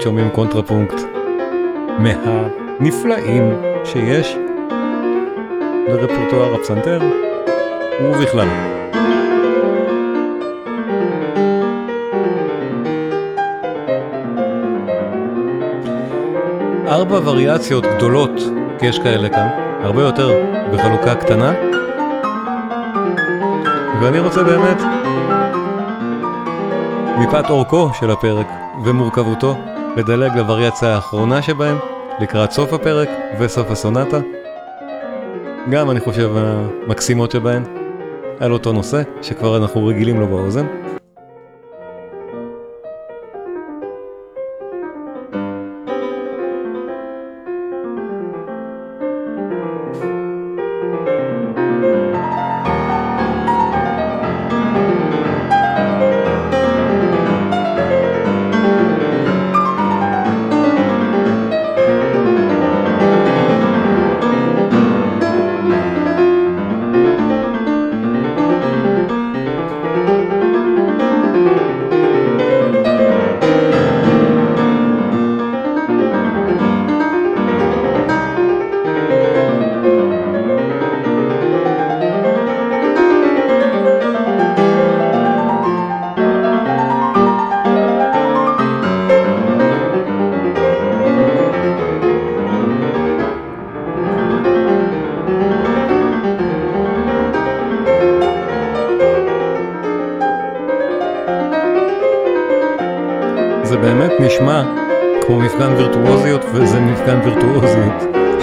באמת 0.00 0.08
שומעים 0.08 0.30
קונטרפונקט 0.30 1.02
מהנפלאים 1.98 3.42
שיש 3.84 4.36
לרפרטואר 5.88 6.54
הפסנתר 6.54 7.00
ובכלל. 8.02 8.48
ארבע 16.88 17.20
וריאציות 17.24 17.84
גדולות, 17.96 18.40
כי 18.78 18.86
יש 18.86 18.98
כאלה 18.98 19.28
כאן, 19.28 19.48
הרבה 19.82 20.02
יותר 20.02 20.30
בחלוקה 20.72 21.14
קטנה. 21.14 21.52
ואני 24.00 24.18
רוצה 24.18 24.42
באמת, 24.42 24.82
מפאת 27.18 27.50
אורכו 27.50 27.90
של 27.94 28.10
הפרק 28.10 28.46
ומורכבותו, 28.84 29.56
לדלג 30.00 30.36
לווריאציה 30.36 30.94
האחרונה 30.94 31.42
שבהם, 31.42 31.76
לקראת 32.20 32.50
סוף 32.50 32.72
הפרק 32.72 33.08
וסוף 33.38 33.70
הסונטה. 33.70 34.20
גם 35.70 35.90
אני 35.90 36.00
חושב 36.00 36.30
המקסימות 36.36 37.30
שבהן, 37.30 37.62
על 38.40 38.52
אותו 38.52 38.72
נושא 38.72 39.02
שכבר 39.22 39.56
אנחנו 39.56 39.86
רגילים 39.86 40.20
לו 40.20 40.26
באוזן. 40.26 40.66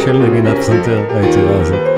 של 0.07 0.17
נגינת 0.17 0.57
פסנתר, 0.57 1.03
היצירה 1.15 1.61
הזאת. 1.61 1.96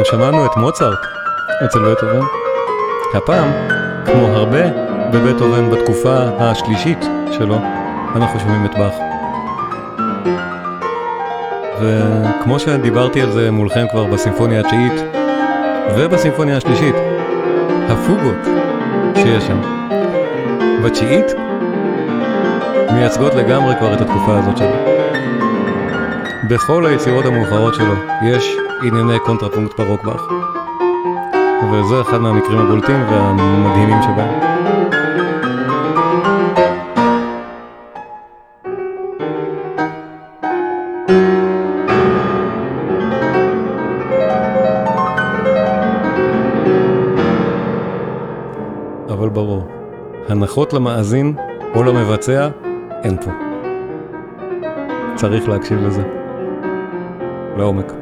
אנחנו 0.00 0.18
שמענו 0.18 0.46
את 0.46 0.56
מוצרט 0.56 0.98
אצל 1.64 1.78
בטהובן, 1.78 2.26
הפעם, 3.14 3.48
כמו 4.06 4.26
הרבה 4.26 4.60
בבטהובן 5.12 5.70
בתקופה 5.70 6.16
השלישית 6.38 7.04
שלו, 7.32 7.58
אנחנו 8.16 8.40
שומעים 8.40 8.64
את 8.64 8.70
באך. 8.78 8.94
וכמו 11.80 12.58
שדיברתי 12.58 13.22
על 13.22 13.32
זה 13.32 13.50
מולכם 13.50 13.86
כבר 13.90 14.04
בסימפוניה 14.04 14.60
התשיעית 14.60 14.92
ובסימפוניה 15.96 16.56
השלישית, 16.56 16.94
הפוגות 17.88 18.46
שיש 19.14 19.44
שם, 19.44 19.60
בתשיעית 20.84 21.26
מייצגות 22.92 23.34
לגמרי 23.34 23.74
כבר 23.78 23.94
את 23.94 24.00
התקופה 24.00 24.38
הזאת 24.38 24.56
שלו. 24.56 24.76
בכל 26.48 26.86
היצירות 26.86 27.24
המאוחרות 27.24 27.74
שלו 27.74 27.94
יש 28.22 28.56
ענייני 28.82 29.18
קונטרפונקט 29.18 29.80
ברוח 29.80 29.99
באך. 29.99 30.22
וזה 31.72 32.00
אחד 32.00 32.18
מהמקרים 32.18 32.58
הבולטים 32.58 33.02
והמדהימים 33.10 34.02
שבהם. 34.02 34.40
אבל 49.10 49.28
ברור, 49.28 49.68
הנחות 50.28 50.72
למאזין 50.72 51.36
או 51.74 51.82
למבצע 51.82 52.48
אין 53.04 53.16
פה. 53.16 53.30
צריך 55.14 55.48
להקשיב 55.48 55.78
לזה. 55.78 56.02
לעומק. 57.56 57.99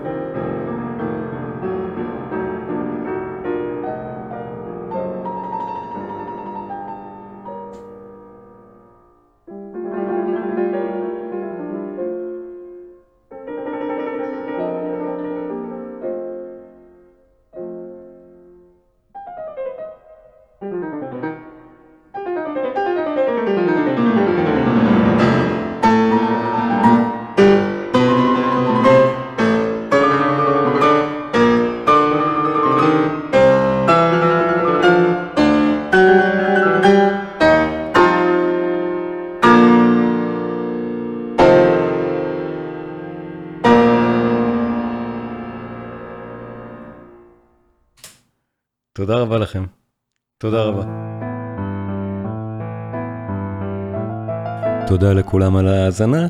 תודה 55.01 55.13
לכולם 55.13 55.57
על 55.57 55.69
ההאזנה, 55.69 56.27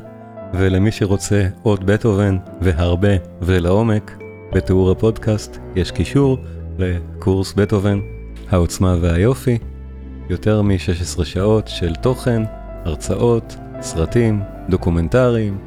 ולמי 0.53 0.91
שרוצה 0.91 1.47
עוד 1.63 1.85
בטהובן 1.85 2.37
והרבה 2.61 3.09
ולעומק, 3.41 4.17
בתיאור 4.53 4.91
הפודקאסט 4.91 5.57
יש 5.75 5.91
קישור 5.91 6.37
לקורס 6.77 7.53
בטהובן, 7.53 7.99
העוצמה 8.49 8.95
והיופי, 9.01 9.57
יותר 10.29 10.61
מ-16 10.61 11.23
שעות 11.23 11.67
של 11.67 11.95
תוכן, 11.95 12.43
הרצאות, 12.85 13.55
סרטים, 13.81 14.41
דוקומנטריים, 14.69 15.57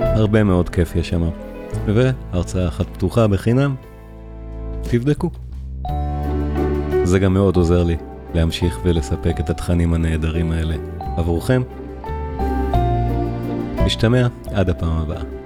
הרבה 0.00 0.44
מאוד 0.44 0.68
כיף 0.68 0.96
יש 0.96 1.08
שם. 1.08 1.28
והרצאה 1.86 2.68
אחת 2.68 2.86
פתוחה 2.86 3.26
בחינם, 3.26 3.74
תבדקו. 4.82 5.30
זה 7.04 7.18
גם 7.18 7.34
מאוד 7.34 7.56
עוזר 7.56 7.84
לי 7.84 7.96
להמשיך 8.34 8.80
ולספק 8.84 9.40
את 9.40 9.50
התכנים 9.50 9.94
הנהדרים 9.94 10.52
האלה 10.52 10.74
עבורכם. 11.16 11.62
משתמע 13.90 14.26
עד 14.54 14.70
הפעם 14.70 14.96
הבאה. 14.98 15.39